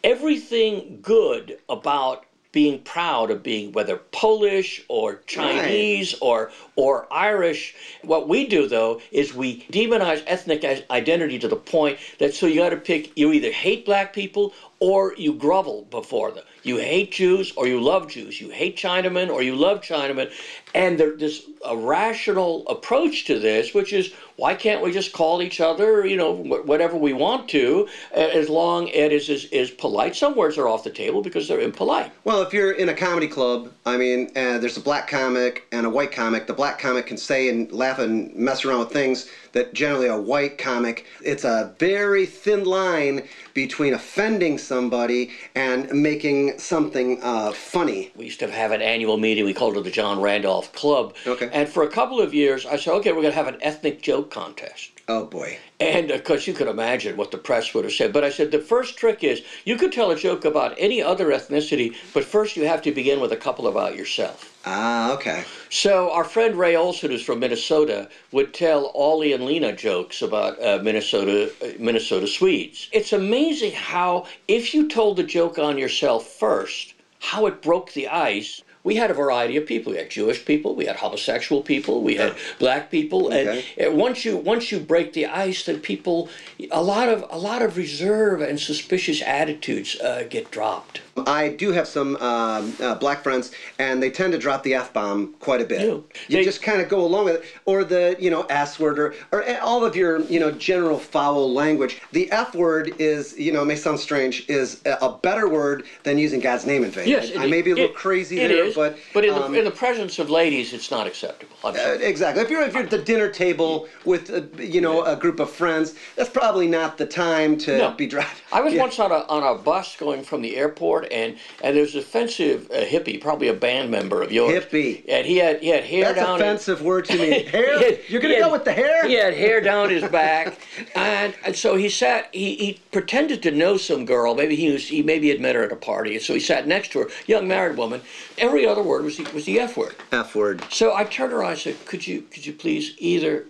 everything 0.03 0.99
good 1.01 1.57
about 1.69 2.25
being 2.51 2.79
proud 2.79 3.31
of 3.31 3.43
being 3.43 3.71
whether 3.71 3.97
Polish 3.97 4.83
or 4.89 5.17
Chinese 5.27 6.15
or 6.21 6.51
or 6.81 7.05
Irish. 7.13 7.75
What 8.01 8.27
we 8.27 8.47
do 8.47 8.65
though 8.65 9.01
is 9.11 9.35
we 9.35 9.61
demonize 9.71 10.23
ethnic 10.25 10.65
identity 10.89 11.37
to 11.37 11.47
the 11.47 11.55
point 11.55 11.99
that 12.17 12.33
so 12.33 12.47
you 12.47 12.61
got 12.61 12.69
to 12.69 12.77
pick 12.77 13.15
you 13.15 13.31
either 13.31 13.51
hate 13.51 13.85
black 13.85 14.13
people 14.13 14.53
or 14.79 15.13
you 15.15 15.31
grovel 15.31 15.83
before 15.91 16.31
them. 16.31 16.43
You 16.63 16.77
hate 16.77 17.11
Jews 17.11 17.53
or 17.55 17.67
you 17.67 17.79
love 17.79 18.07
Jews. 18.07 18.41
You 18.41 18.49
hate 18.49 18.77
Chinamen 18.77 19.29
or 19.31 19.43
you 19.43 19.55
love 19.55 19.81
Chinamen. 19.81 20.31
And 20.73 20.99
there's 20.99 21.19
this 21.19 21.41
a 21.63 21.77
rational 21.77 22.67
approach 22.67 23.25
to 23.25 23.37
this, 23.37 23.73
which 23.73 23.93
is 23.93 24.11
why 24.35 24.55
can't 24.55 24.81
we 24.81 24.91
just 24.91 25.11
call 25.11 25.43
each 25.43 25.61
other, 25.61 26.05
you 26.05 26.17
know, 26.17 26.31
whatever 26.31 26.97
we 26.97 27.13
want 27.13 27.47
to, 27.49 27.87
as 28.11 28.49
long 28.49 28.89
as 28.89 28.95
it 28.95 29.29
is, 29.29 29.45
is 29.45 29.69
polite. 29.69 30.15
Some 30.15 30.35
words 30.35 30.57
are 30.57 30.67
off 30.67 30.83
the 30.83 30.89
table 30.89 31.21
because 31.21 31.47
they're 31.47 31.59
impolite. 31.59 32.11
Well, 32.23 32.41
if 32.41 32.51
you're 32.51 32.71
in 32.71 32.89
a 32.89 32.95
comedy 32.95 33.27
club, 33.27 33.71
I 33.85 33.97
mean, 33.97 34.31
uh, 34.35 34.57
there's 34.57 34.77
a 34.77 34.81
black 34.81 35.07
comic 35.07 35.67
and 35.71 35.85
a 35.85 35.89
white 35.89 36.11
comic. 36.11 36.47
The 36.47 36.53
black 36.53 36.70
comic 36.79 37.07
can 37.07 37.17
say 37.17 37.49
and 37.49 37.71
laugh 37.71 37.99
and 37.99 38.33
mess 38.35 38.65
around 38.65 38.79
with 38.79 38.91
things 38.91 39.29
that 39.53 39.73
generally 39.73 40.07
a 40.07 40.17
white 40.17 40.57
comic, 40.57 41.05
it's 41.23 41.43
a 41.43 41.73
very 41.79 42.25
thin 42.25 42.63
line 42.63 43.27
between 43.53 43.93
offending 43.93 44.57
somebody 44.57 45.29
and 45.55 45.91
making 45.91 46.57
something 46.57 47.19
uh, 47.21 47.51
funny. 47.51 48.11
We 48.15 48.25
used 48.25 48.39
to 48.39 48.49
have 48.49 48.71
an 48.71 48.81
annual 48.81 49.17
meeting. 49.17 49.45
We 49.45 49.53
called 49.53 49.77
it 49.77 49.83
the 49.83 49.91
John 49.91 50.21
Randolph 50.21 50.71
Club. 50.73 51.13
Okay. 51.27 51.49
And 51.51 51.67
for 51.67 51.83
a 51.83 51.89
couple 51.89 52.21
of 52.21 52.33
years, 52.33 52.65
I 52.65 52.77
said, 52.77 52.93
okay, 52.95 53.11
we're 53.11 53.21
going 53.21 53.33
to 53.33 53.37
have 53.37 53.47
an 53.47 53.57
ethnic 53.61 54.01
joke 54.01 54.31
contest. 54.31 54.91
Oh 55.07 55.25
boy. 55.25 55.57
And 55.79 56.11
of 56.11 56.23
course, 56.23 56.47
you 56.47 56.53
could 56.53 56.67
imagine 56.67 57.17
what 57.17 57.31
the 57.31 57.37
press 57.37 57.73
would 57.73 57.83
have 57.83 57.93
said. 57.93 58.13
But 58.13 58.23
I 58.23 58.29
said 58.29 58.51
the 58.51 58.59
first 58.59 58.97
trick 58.97 59.23
is 59.23 59.41
you 59.65 59.75
could 59.75 59.91
tell 59.91 60.11
a 60.11 60.15
joke 60.15 60.45
about 60.45 60.73
any 60.77 61.01
other 61.01 61.27
ethnicity, 61.27 61.93
but 62.13 62.23
first 62.23 62.55
you 62.55 62.65
have 62.65 62.81
to 62.83 62.91
begin 62.91 63.19
with 63.19 63.31
a 63.31 63.37
couple 63.37 63.67
about 63.67 63.95
yourself. 63.95 64.50
Ah, 64.65 65.13
okay. 65.13 65.43
So 65.69 66.11
our 66.11 66.23
friend 66.23 66.55
Ray 66.55 66.75
Olson, 66.75 67.09
who's 67.09 67.23
from 67.23 67.39
Minnesota, 67.39 68.09
would 68.31 68.53
tell 68.53 68.91
Ole 68.93 69.33
and 69.33 69.45
Lena 69.45 69.75
jokes 69.75 70.21
about 70.21 70.61
uh, 70.61 70.79
Minnesota 70.83 71.51
uh, 71.63 71.67
Minnesota 71.79 72.27
Swedes. 72.27 72.87
It's 72.91 73.13
amazing 73.13 73.71
how 73.71 74.27
if 74.47 74.73
you 74.73 74.87
told 74.87 75.17
the 75.17 75.23
joke 75.23 75.57
on 75.57 75.77
yourself 75.77 76.27
first, 76.27 76.93
how 77.19 77.47
it 77.47 77.61
broke 77.61 77.93
the 77.93 78.07
ice 78.07 78.61
we 78.83 78.95
had 78.95 79.11
a 79.11 79.13
variety 79.13 79.57
of 79.57 79.65
people. 79.65 79.91
We 79.91 79.99
had 79.99 80.09
Jewish 80.09 80.43
people, 80.45 80.75
we 80.75 80.85
had 80.85 80.95
homosexual 80.95 81.61
people, 81.61 82.01
we 82.01 82.15
had 82.15 82.35
black 82.59 82.89
people, 82.89 83.27
okay. 83.27 83.63
and 83.77 83.97
once 83.97 84.25
you 84.25 84.37
once 84.37 84.71
you 84.71 84.79
break 84.79 85.13
the 85.13 85.27
ice, 85.27 85.65
then 85.65 85.79
people 85.79 86.29
a 86.71 86.81
lot 86.81 87.09
of 87.09 87.25
a 87.29 87.37
lot 87.37 87.61
of 87.61 87.77
reserve 87.77 88.41
and 88.41 88.59
suspicious 88.59 89.21
attitudes 89.21 89.99
uh, 89.99 90.23
get 90.29 90.51
dropped. 90.51 91.01
I 91.17 91.49
do 91.49 91.71
have 91.71 91.87
some 91.87 92.15
um, 92.17 92.73
uh, 92.79 92.95
black 92.95 93.23
friends, 93.23 93.51
and 93.79 94.01
they 94.01 94.09
tend 94.09 94.33
to 94.33 94.39
drop 94.39 94.63
the 94.63 94.75
f 94.75 94.93
bomb 94.93 95.33
quite 95.39 95.61
a 95.61 95.65
bit. 95.65 95.81
You 95.81 96.05
they, 96.29 96.43
just 96.43 96.61
kind 96.61 96.81
of 96.81 96.89
go 96.89 97.01
along 97.03 97.25
with 97.25 97.35
it, 97.35 97.45
or 97.65 97.83
the 97.83 98.15
you 98.19 98.29
know 98.29 98.43
s 98.43 98.79
word, 98.79 98.97
or 98.97 99.13
or 99.31 99.59
all 99.59 99.83
of 99.83 99.95
your 99.95 100.21
you 100.23 100.39
know 100.39 100.51
general 100.51 100.97
foul 100.97 101.51
language. 101.51 102.01
The 102.11 102.31
f 102.31 102.55
word 102.55 102.93
is 102.99 103.37
you 103.37 103.51
know 103.51 103.65
may 103.65 103.75
sound 103.75 103.99
strange 103.99 104.49
is 104.49 104.81
a 104.85 105.11
better 105.21 105.49
word 105.49 105.83
than 106.03 106.17
using 106.17 106.39
God's 106.39 106.65
name 106.65 106.83
in 106.83 106.91
vain. 106.91 107.07
Yes, 107.07 107.31
I, 107.35 107.43
I 107.43 107.47
may 107.47 107.61
be 107.61 107.71
a 107.71 107.75
little 107.75 107.89
it, 107.89 107.95
crazy 107.95 108.39
it 108.39 108.47
there, 108.47 108.65
is, 108.65 108.75
but 108.75 108.97
but 109.13 109.25
in, 109.25 109.33
um, 109.33 109.51
the, 109.51 109.59
in 109.59 109.65
the 109.65 109.71
presence 109.71 110.17
of 110.19 110.29
ladies, 110.29 110.73
it's 110.73 110.91
not 110.91 111.07
acceptable. 111.07 111.55
Uh, 111.63 111.73
exactly. 112.01 112.41
If 112.41 112.49
you're 112.49 112.61
if 112.61 112.73
you're 112.73 112.83
at 112.83 112.89
the 112.89 112.97
dinner 112.97 113.29
table 113.29 113.87
with 114.05 114.31
uh, 114.31 114.41
you 114.61 114.81
know 114.81 115.03
a 115.03 115.15
group 115.15 115.39
of 115.39 115.49
friends, 115.49 115.95
that's 116.15 116.29
probably 116.29 116.67
not 116.67 116.97
the 116.97 117.05
time 117.05 117.57
to 117.59 117.77
no. 117.77 117.91
be 117.91 118.07
driving. 118.07 118.31
I 118.53 118.61
was 118.61 118.73
yeah. 118.73 118.81
once 118.81 118.97
on 118.99 119.11
a 119.11 119.25
on 119.27 119.43
a 119.43 119.61
bus 119.61 119.97
going 119.97 120.23
from 120.23 120.41
the 120.41 120.55
airport 120.55 121.00
and 121.11 121.37
and 121.63 121.75
there's 121.75 121.95
an 121.95 122.01
offensive 122.01 122.69
uh, 122.71 122.85
hippie, 122.85 123.19
probably 123.19 123.47
a 123.47 123.53
band 123.53 123.91
member 123.91 124.21
of 124.21 124.31
yours. 124.31 124.65
Hippie. 124.65 125.03
And 125.07 125.25
he 125.25 125.37
had 125.37 125.61
he 125.61 125.69
had 125.69 125.83
hair 125.83 126.05
That's 126.05 126.17
down. 126.17 126.39
That's 126.39 126.63
offensive 126.67 126.77
his, 126.79 126.85
word 126.85 127.05
to 127.05 127.17
me. 127.17 127.43
Hair. 127.51 127.79
had, 127.79 127.99
You're 128.07 128.21
gonna 128.21 128.39
go 128.39 128.51
with 128.51 128.65
the 128.65 128.73
hair. 128.73 129.07
He 129.07 129.13
had 129.13 129.33
hair 129.33 129.61
down 129.61 129.89
his 129.89 130.03
back, 130.09 130.59
and, 130.95 131.33
and 131.45 131.55
so 131.55 131.75
he 131.75 131.89
sat. 131.89 132.29
He, 132.33 132.55
he 132.55 132.79
pretended 132.91 133.43
to 133.43 133.51
know 133.51 133.77
some 133.77 134.05
girl. 134.05 134.35
Maybe 134.35 134.55
he 134.55 134.71
was 134.71 134.87
he 134.87 135.01
maybe 135.03 135.29
had 135.29 135.39
met 135.39 135.55
her 135.55 135.63
at 135.63 135.71
a 135.71 135.75
party, 135.75 136.17
so 136.19 136.33
he 136.33 136.39
sat 136.39 136.67
next 136.67 136.91
to 136.93 136.99
her, 136.99 137.09
young 137.27 137.47
married 137.47 137.77
woman. 137.77 138.01
Every 138.37 138.65
other 138.65 138.83
word 138.83 139.03
was 139.03 139.17
the, 139.17 139.23
was 139.33 139.45
the 139.45 139.59
f 139.59 139.77
word. 139.77 139.95
F 140.11 140.35
word. 140.35 140.63
So 140.69 140.95
I 140.95 141.03
turned 141.03 141.33
around 141.33 141.51
and 141.51 141.59
said, 141.59 141.85
"Could 141.85 142.07
you 142.07 142.21
could 142.21 142.45
you 142.45 142.53
please 142.53 142.93
either 142.97 143.45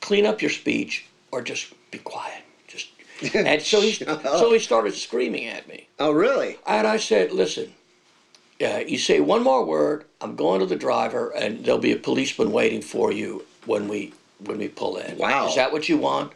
clean 0.00 0.26
up 0.26 0.42
your 0.42 0.50
speech 0.50 1.06
or 1.30 1.42
just 1.42 1.72
be 1.90 1.98
quiet?" 1.98 2.27
and 3.34 3.62
so 3.62 3.80
he 3.80 3.92
so 3.92 4.52
he 4.52 4.58
started 4.58 4.94
screaming 4.94 5.46
at 5.46 5.68
me. 5.68 5.88
Oh, 5.98 6.12
really? 6.12 6.58
And 6.66 6.86
I 6.86 6.98
said, 6.98 7.32
"Listen, 7.32 7.74
uh, 8.62 8.80
you 8.86 8.98
say 8.98 9.20
one 9.20 9.42
more 9.42 9.64
word, 9.64 10.04
I'm 10.20 10.36
going 10.36 10.60
to 10.60 10.66
the 10.66 10.76
driver, 10.76 11.30
and 11.30 11.64
there'll 11.64 11.80
be 11.80 11.92
a 11.92 11.96
policeman 11.96 12.52
waiting 12.52 12.82
for 12.82 13.12
you 13.12 13.44
when 13.66 13.88
we 13.88 14.12
when 14.44 14.58
we 14.58 14.68
pull 14.68 14.96
in. 14.96 15.18
Wow. 15.18 15.48
Is 15.48 15.56
that 15.56 15.72
what 15.72 15.88
you 15.88 15.96
want?" 15.98 16.32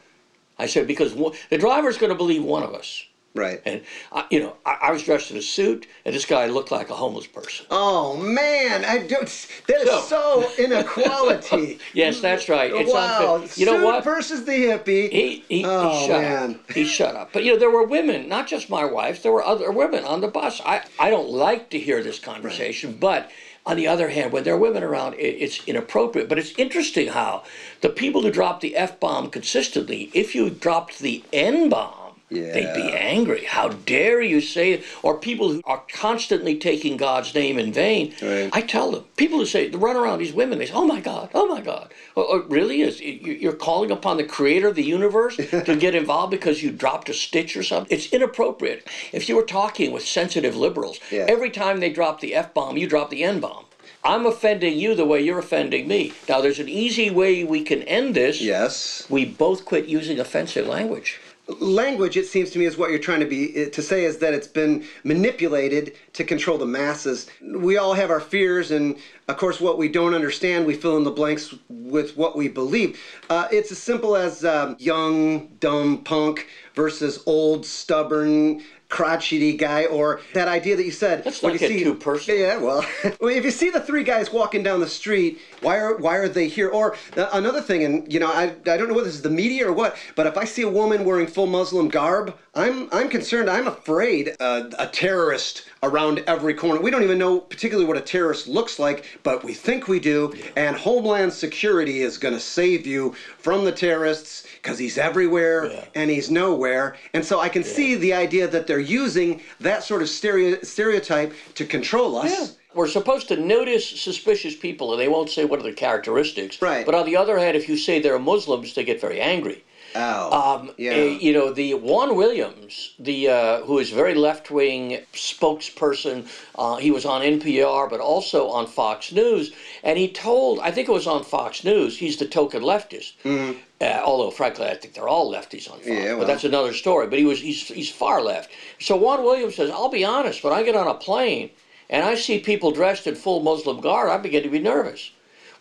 I 0.59 0.67
said, 0.67 0.87
"Because 0.87 1.15
one, 1.15 1.35
the 1.51 1.59
driver's 1.59 1.99
going 1.99 2.11
to 2.11 2.17
believe 2.17 2.43
one 2.43 2.63
of 2.63 2.75
us." 2.75 3.05
Right. 3.35 3.63
And 3.65 3.81
I, 4.13 4.27
you 4.31 4.41
know, 4.41 4.57
I, 4.67 4.79
I, 4.83 4.93
was 4.93 5.05
dressed 5.05 5.31
in 5.31 5.39
a 5.39 5.43
suit, 5.43 5.87
and 6.05 6.15
this 6.15 6.27
guy 6.27 6.47
looked 6.47 6.71
like 6.71 6.91
a 6.91 6.95
homeless 6.95 7.27
person. 7.27 7.65
Oh 7.71 8.15
man, 8.15 8.85
I 8.85 8.99
do. 8.99 9.17
That 9.17 9.81
is 9.81 10.05
so, 10.05 10.43
so 10.43 10.63
inequality. 10.63 11.79
yes, 11.95 12.21
that's 12.21 12.51
right. 12.51 12.71
It's 12.71 12.93
wow. 12.93 13.37
Unfair. 13.37 13.49
You 13.57 13.73
know 13.73 13.83
what? 13.87 14.05
Versus 14.05 14.45
the 14.45 14.53
hippie. 14.53 15.11
He 15.11 15.45
he, 15.49 15.65
oh, 15.65 15.99
he 15.99 16.07
shut 16.07 16.21
man. 16.21 16.55
up. 16.57 16.73
He 16.73 16.85
shut 16.85 17.17
up. 17.17 17.33
But 17.33 17.45
you 17.45 17.55
know, 17.55 17.59
there 17.59 17.71
were 17.71 17.87
women, 17.87 18.29
not 18.29 18.49
just 18.49 18.69
my 18.69 18.85
wife. 18.85 19.23
There 19.23 19.33
were 19.33 19.45
other 19.45 19.73
women 19.73 20.05
on 20.05 20.21
the 20.21 20.29
bus. 20.29 20.61
I 20.67 20.83
I 20.99 21.09
don't 21.09 21.31
like 21.31 21.71
to 21.71 21.79
hear 21.79 22.03
this 22.03 22.19
conversation, 22.19 22.91
right. 22.91 23.01
but. 23.01 23.31
On 23.65 23.77
the 23.77 23.87
other 23.87 24.09
hand, 24.09 24.33
when 24.33 24.43
there 24.43 24.55
are 24.55 24.59
women 24.59 24.83
around, 24.83 25.15
it's 25.21 25.65
inappropriate. 25.69 26.29
But 26.29 26.37
it's 26.37 26.53
interesting 26.59 27.07
how 27.07 27.45
the 27.81 27.91
people 27.91 28.23
who 28.23 28.33
drop 28.33 28.61
the 28.61 28.75
F 28.75 28.99
bomb 28.99 29.31
consistently, 29.31 30.11
if 30.13 30.35
you 30.35 30.51
dropped 30.51 30.99
the 30.99 31.23
N 31.33 31.69
bomb, 31.69 32.02
yeah. 32.33 32.53
They'd 32.53 32.75
be 32.75 32.93
angry. 32.93 33.45
How 33.45 33.69
dare 33.69 34.21
you 34.21 34.41
say 34.41 34.73
it? 34.73 34.85
Or 35.03 35.19
people 35.19 35.51
who 35.51 35.61
are 35.65 35.83
constantly 35.93 36.57
taking 36.57 36.97
God's 36.97 37.35
name 37.35 37.59
in 37.59 37.73
vain. 37.73 38.15
Right. 38.23 38.51
I 38.53 38.63
tell 38.63 38.91
them, 38.91 39.05
people 39.17 39.39
who 39.39 39.47
say, 39.47 39.69
the 39.69 39.79
run 39.79 39.97
around 39.97 40.19
these 40.19 40.33
women, 40.33 40.59
they 40.59 40.67
say, 40.67 40.75
oh 40.75 40.87
my 40.87 41.01
God, 41.01 41.31
oh 41.35 41.47
my 41.47 41.61
God. 41.61 41.93
Oh, 42.17 42.27
oh, 42.29 42.39
or, 42.39 42.43
or 42.43 42.49
really? 42.49 42.83
Is 42.83 43.01
You're 43.01 43.53
calling 43.53 43.91
upon 43.91 44.17
the 44.17 44.25
creator 44.25 44.69
of 44.69 44.75
the 44.75 44.85
universe 44.85 45.37
to 45.37 45.77
get 45.77 45.95
involved 45.95 46.31
because 46.31 46.63
you 46.63 46.71
dropped 46.71 47.09
a 47.09 47.15
stitch 47.15 47.57
or 47.57 47.63
something? 47.63 47.97
It's 47.97 48.13
inappropriate. 48.13 48.89
If 49.13 49.29
you 49.29 49.37
were 49.37 49.45
talking 49.45 49.93
with 49.93 50.07
sensitive 50.07 50.57
liberals, 50.57 50.99
yeah. 51.11 51.27
every 51.29 51.51
time 51.51 51.81
they 51.81 51.91
drop 51.91 52.21
the 52.21 52.35
F 52.35 52.55
bomb, 52.55 52.77
you 52.77 52.87
drop 52.87 53.11
the 53.11 53.25
N 53.25 53.41
bomb. 53.41 53.67
I'm 54.05 54.27
offending 54.27 54.79
you 54.79 54.97
the 54.97 55.05
way 55.05 55.21
you're 55.21 55.39
offending 55.39 55.87
me. 55.87 56.13
Now, 56.29 56.41
there's 56.41 56.59
an 56.59 56.69
easy 56.69 57.09
way 57.09 57.45
we 57.45 57.63
can 57.63 57.83
end 57.83 58.17
this. 58.17 58.41
Yes. 58.41 59.07
We 59.09 59.25
both 59.25 59.65
quit 59.65 59.87
using 59.87 60.19
offensive 60.19 60.67
language 60.67 61.21
language 61.61 62.17
it 62.17 62.27
seems 62.27 62.51
to 62.51 62.59
me 62.59 62.65
is 62.65 62.77
what 62.77 62.91
you're 62.91 62.99
trying 62.99 63.21
to 63.21 63.27
be 63.27 63.69
to 63.71 63.83
say 63.83 64.05
is 64.05 64.19
that 64.19 64.35
it's 64.35 64.47
been 64.47 64.85
manipulated 65.05 65.95
to 66.13 66.25
control 66.25 66.59
the 66.59 66.67
masses. 66.67 67.29
We 67.43 67.77
all 67.77 67.95
have 67.95 68.11
our 68.11 68.21
fears 68.21 68.71
and 68.71 68.97
of 69.29 69.37
course 69.37 69.61
what 69.61 69.79
we 69.79 69.89
don't 69.89 70.15
understand 70.15 70.67
we 70.67 70.75
fill 70.75 70.97
in 70.97 71.05
the 71.05 71.11
blanks 71.11 71.55
with 71.69 72.17
what 72.17 72.37
we 72.37 72.49
believe. 72.49 73.01
Uh, 73.31 73.49
it's 73.51 73.73
as 73.73 73.79
simple 73.79 74.17
as 74.17 74.45
um, 74.45 74.77
young 74.79 75.49
dumb 75.61 76.05
punk 76.05 76.49
versus 76.75 77.23
old 77.27 77.67
stubborn 77.67 78.63
crotchety 78.93 79.57
guy, 79.57 79.87
or 79.87 80.21
that 80.35 80.49
idea 80.49 80.77
that 80.77 80.85
you 80.85 80.91
said. 80.91 81.25
Let's 81.25 81.43
not 81.43 81.59
get 81.59 81.69
see, 81.69 81.83
too 81.83 81.95
personal. 81.95 82.41
Yeah, 82.41 82.57
well, 82.59 82.87
if 83.03 83.45
you 83.45 83.51
see 83.51 83.71
the 83.71 83.81
three 83.81 84.05
guys 84.05 84.31
walking 84.31 84.63
down 84.63 84.81
the 84.81 84.89
street, 84.89 85.41
why 85.63 85.79
are 85.79 85.97
why 85.97 86.17
are 86.17 86.29
they 86.29 86.47
here? 86.47 86.69
Or 86.69 86.95
uh, 87.17 87.31
another 87.33 87.63
thing, 87.63 87.85
and 87.85 88.13
you 88.13 88.21
know, 88.21 88.31
I, 88.31 88.55
I 88.67 88.77
don't 88.77 88.89
know 88.89 88.95
whether 88.95 89.07
this 89.07 89.17
is 89.17 89.23
the 89.23 89.31
media 89.31 89.67
or 89.67 89.73
what, 89.73 89.97
but 90.15 90.27
if 90.27 90.37
I 90.37 90.45
see 90.45 90.63
a 90.63 90.69
woman 90.69 91.05
wearing 91.05 91.27
full 91.27 91.47
Muslim 91.47 91.89
garb, 91.89 92.37
I'm 92.55 92.89
I'm 92.93 93.09
concerned. 93.09 93.49
I'm 93.49 93.67
afraid 93.67 94.37
uh, 94.39 94.71
a 94.79 94.87
terrorist 94.87 95.65
around 95.83 96.23
every 96.29 96.55
corner. 96.55 96.81
We 96.81 96.91
don't 96.91 97.03
even 97.03 97.19
know 97.19 97.41
particularly 97.41 97.87
what 97.87 97.97
a 97.97 98.01
terrorist 98.01 98.47
looks 98.47 98.79
like, 98.79 99.05
but 99.25 99.43
we 99.43 99.53
think 99.53 99.89
we 99.89 99.99
do. 99.99 100.33
Yeah. 100.37 100.45
And 100.57 100.77
Homeland 100.77 101.33
Security 101.33 102.03
is 102.03 102.19
going 102.19 102.35
to 102.35 102.41
save 102.41 102.87
you 102.87 103.15
from 103.39 103.65
the 103.65 103.73
terrorists 103.73 104.47
because 104.63 104.79
he's 104.79 104.97
everywhere 104.97 105.73
yeah. 105.73 105.85
and 105.95 106.09
he's 106.09 106.31
nowhere. 106.31 106.97
And 107.15 107.25
so 107.25 107.41
I 107.41 107.49
can 107.49 107.63
yeah. 107.63 107.69
see 107.69 107.95
the 107.97 108.15
idea 108.15 108.47
that 108.47 108.67
they're 108.69 108.79
using 108.79 109.43
that 109.61 109.83
sort 109.83 110.03
of 110.03 110.09
stereo- 110.09 110.63
stereotype 110.63 111.35
to 111.55 111.65
control 111.65 112.17
us. 112.17 112.57
We're 112.75 112.89
supposed 112.89 113.29
to 113.29 113.37
notice 113.37 114.01
suspicious 114.01 114.57
people, 114.57 114.93
and 114.93 115.01
they 115.01 115.09
won't 115.09 115.29
say 115.29 115.45
what 115.45 115.61
are 115.61 115.63
their 115.63 115.75
characteristics. 115.75 116.63
Right. 116.63 116.87
But 116.87 116.95
on 116.95 117.05
the 117.05 117.17
other 117.17 117.39
hand, 117.39 117.55
if 117.55 117.69
you 117.69 117.77
say 117.77 118.01
they're 118.01 118.19
Muslims, 118.19 118.75
they 118.75 118.85
get 118.85 118.99
very 118.99 119.21
angry. 119.21 119.63
Oh, 119.95 120.59
um, 120.59 120.71
yeah. 120.77 120.93
Uh, 120.93 121.05
you 121.05 121.33
know, 121.33 121.53
the 121.53 121.75
Juan 121.75 122.17
Williams, 122.17 122.95
the 122.99 123.29
uh, 123.29 123.61
who 123.63 123.79
is 123.79 123.91
very 123.91 124.15
left 124.15 124.51
wing 124.51 125.01
spokesperson, 125.13 126.29
uh, 126.55 126.77
he 126.77 126.91
was 126.91 127.05
on 127.05 127.23
NPR, 127.23 127.89
but 127.91 128.01
also 128.01 128.49
on 128.49 128.67
Fox 128.67 129.13
News, 129.13 129.53
and 129.83 129.99
he 129.99 130.09
told, 130.09 130.61
I 130.61 130.71
think 130.71 130.89
it 130.89 130.93
was 130.93 131.07
on 131.07 131.25
Fox 131.25 131.65
News, 131.65 131.99
he's 131.99 132.17
the 132.17 132.27
token 132.27 132.63
leftist. 132.63 133.13
Mm-hmm. 133.25 133.59
Uh, 133.81 134.01
although, 134.05 134.31
frankly, 134.31 134.67
I 134.67 134.77
think 134.77 134.95
they're 134.95 135.09
all 135.09 135.33
lefties 135.33 135.71
on 135.71 135.79
Fox, 135.79 135.89
yeah, 135.89 136.11
well. 136.11 136.21
but 136.21 136.27
that's 136.29 136.45
another 136.45 136.73
story. 136.73 137.09
But 137.09 137.19
he 137.19 137.25
was 137.25 137.41
he's 137.41 137.67
he's 137.69 137.91
far 137.91 138.23
left. 138.23 138.51
So 138.79 138.97
Juan 138.97 139.23
Williams 139.25 139.57
says, 139.57 139.71
I'll 139.71 139.89
be 139.89 140.05
honest, 140.05 140.45
when 140.45 140.53
I 140.53 140.63
get 140.63 140.77
on 140.77 140.87
a 140.87 140.95
plane 140.95 141.51
and 141.91 142.05
I 142.05 142.15
see 142.15 142.39
people 142.39 142.71
dressed 142.71 143.07
in 143.07 143.17
full 143.17 143.41
Muslim 143.41 143.81
garb, 143.81 144.09
I 144.09 144.19
begin 144.19 144.45
to 144.45 144.49
be 144.49 144.61
nervous. 144.61 145.11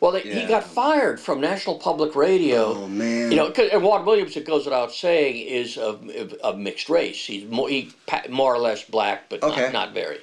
Well, 0.02 0.12
they, 0.14 0.22
he 0.22 0.42
Yeah. 0.42 0.48
got 0.48 0.64
fired 0.64 1.20
from 1.20 1.40
National 1.40 1.76
Public 1.78 2.16
Radio. 2.16 2.74
Oh, 2.76 2.88
man. 2.88 3.30
You 3.32 3.38
know, 3.38 3.52
'cause- 3.52 3.70
and 3.72 3.84
Juan 3.84 4.04
Williams, 4.04 4.36
it 4.36 4.46
goes 4.46 4.66
without 4.66 4.92
saying, 4.92 5.38
is 5.48 5.78
of, 5.78 6.10
of, 6.10 6.34
of 6.34 6.58
mixed 6.58 6.90
race. 6.90 7.24
He's 7.24 7.48
more, 7.50 7.70
he, 7.70 7.92
pa- 8.08 8.24
more 8.30 8.54
or 8.54 8.58
less 8.58 8.84
black, 8.84 9.30
but 9.30 9.44
Okay. 9.44 9.62
not, 9.66 9.74
not 9.74 9.94
very. 9.94 10.18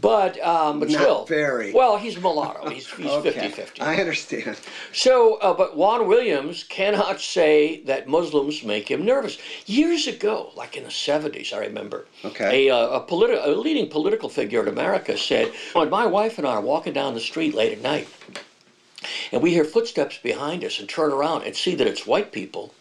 But 0.00 0.40
um, 0.40 0.78
but 0.80 0.88
Not 0.88 1.00
still, 1.00 1.24
very. 1.26 1.72
Well, 1.72 1.98
he's 1.98 2.16
mulatto. 2.18 2.70
He's 2.70 2.88
he's 2.92 3.06
Okay, 3.10 3.32
50-50. 3.32 3.82
I 3.82 3.96
understand. 3.96 4.56
So, 4.92 5.34
uh, 5.42 5.52
but 5.52 5.76
Juan 5.76 6.06
Williams 6.06 6.62
cannot 6.62 7.20
say 7.20 7.82
that 7.82 8.06
Muslims 8.08 8.62
make 8.62 8.88
him 8.90 9.04
nervous. 9.04 9.36
Years 9.66 10.06
ago, 10.06 10.52
like 10.56 10.76
in 10.76 10.84
the 10.84 10.90
70s, 10.90 11.52
I 11.52 11.58
remember, 11.58 12.06
Okay. 12.24 12.68
a, 12.68 12.74
uh, 12.74 13.00
a, 13.00 13.06
politi- 13.06 13.44
a 13.44 13.50
leading 13.50 13.88
political 13.90 14.28
figure 14.30 14.62
in 14.62 14.68
America 14.68 15.18
said, 15.18 15.52
when 15.74 15.90
my 15.90 16.06
wife 16.06 16.38
and 16.38 16.46
I 16.46 16.52
are 16.52 16.60
walking 16.62 16.92
down 16.94 17.12
the 17.14 17.20
street 17.20 17.52
late 17.54 17.72
at 17.72 17.82
night, 17.82 18.08
and 19.32 19.42
we 19.42 19.50
hear 19.50 19.64
footsteps 19.64 20.18
behind 20.18 20.64
us 20.64 20.78
and 20.80 20.88
turn 20.88 21.10
around 21.12 21.44
and 21.44 21.54
see 21.56 21.74
that 21.74 21.86
it's 21.86 22.06
white 22.06 22.32
people, 22.32 22.74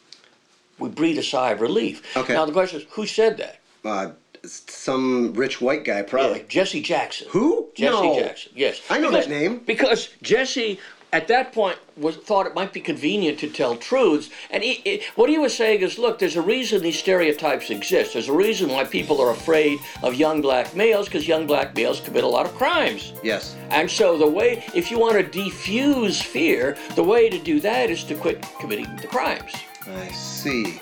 we 0.78 0.90
breathe 0.90 1.18
a 1.18 1.24
sigh 1.24 1.52
of 1.52 1.62
relief. 1.62 2.16
Okay. 2.18 2.34
Now, 2.34 2.46
the 2.46 2.52
question 2.52 2.82
is, 2.82 2.88
who 2.92 3.06
said 3.06 3.38
that? 3.38 3.60
Uh, 3.86 4.12
some 4.46 5.34
rich 5.34 5.60
white 5.62 5.84
guy, 5.84 6.02
probably. 6.02 6.40
Yeah, 6.40 6.46
Jesse 6.48 6.82
Jackson. 6.82 7.28
Who? 7.32 7.70
Jesse 7.76 7.92
No. 7.92 8.20
Jackson. 8.20 8.52
Yes, 8.56 8.82
I 8.90 8.98
know 9.00 9.10
Because- 9.10 9.26
that 9.28 9.32
name. 9.32 9.58
because 9.66 10.10
Jesse 10.22 10.80
at 11.12 11.28
that 11.28 11.52
point 11.54 11.78
was 11.98 12.15
thought 12.17 12.45
it 12.45 12.54
might 12.56 12.72
be 12.72 12.80
convenient 12.80 13.39
to 13.39 13.50
tell 13.50 13.76
truths, 13.76 14.30
and 14.52 14.63
he, 14.63 14.76
he- 14.84 15.02
what 15.15 15.30
he 15.30 15.38
was 15.38 15.56
saying 15.56 15.82
is, 15.82 15.98
look, 15.98 16.19
there's 16.19 16.36
a 16.36 16.41
reason 16.41 16.82
these 16.82 17.00
stereotypes 17.00 17.69
exist. 17.69 18.13
There's 18.13 18.30
a 18.30 18.34
reason 18.34 18.69
why 18.69 18.84
people 18.86 19.19
are 19.22 19.32
afraid 19.32 19.80
of 20.04 20.15
young 20.15 20.41
black 20.41 20.76
males 20.76 21.06
because 21.08 21.28
young 21.28 21.48
black 21.48 21.76
males 21.76 22.00
commit 22.00 22.24
a 22.24 22.28
lot 22.28 22.45
of 22.45 22.54
crimes. 22.56 23.13
Yes. 23.24 23.56
And 23.72 23.89
so 23.89 24.17
the 24.17 24.28
way, 24.28 24.63
if 24.76 24.91
you 24.91 25.00
want 25.00 25.17
to 25.17 25.39
defuse 25.39 26.22
fear, 26.22 26.78
the 26.95 27.04
way 27.04 27.30
to 27.30 27.39
do 27.39 27.60
that 27.62 27.89
is 27.89 28.04
to 28.06 28.15
quit 28.15 28.45
committing 28.60 28.95
the 28.98 29.08
crimes. 29.08 29.52
I 29.88 30.08
see. 30.10 30.80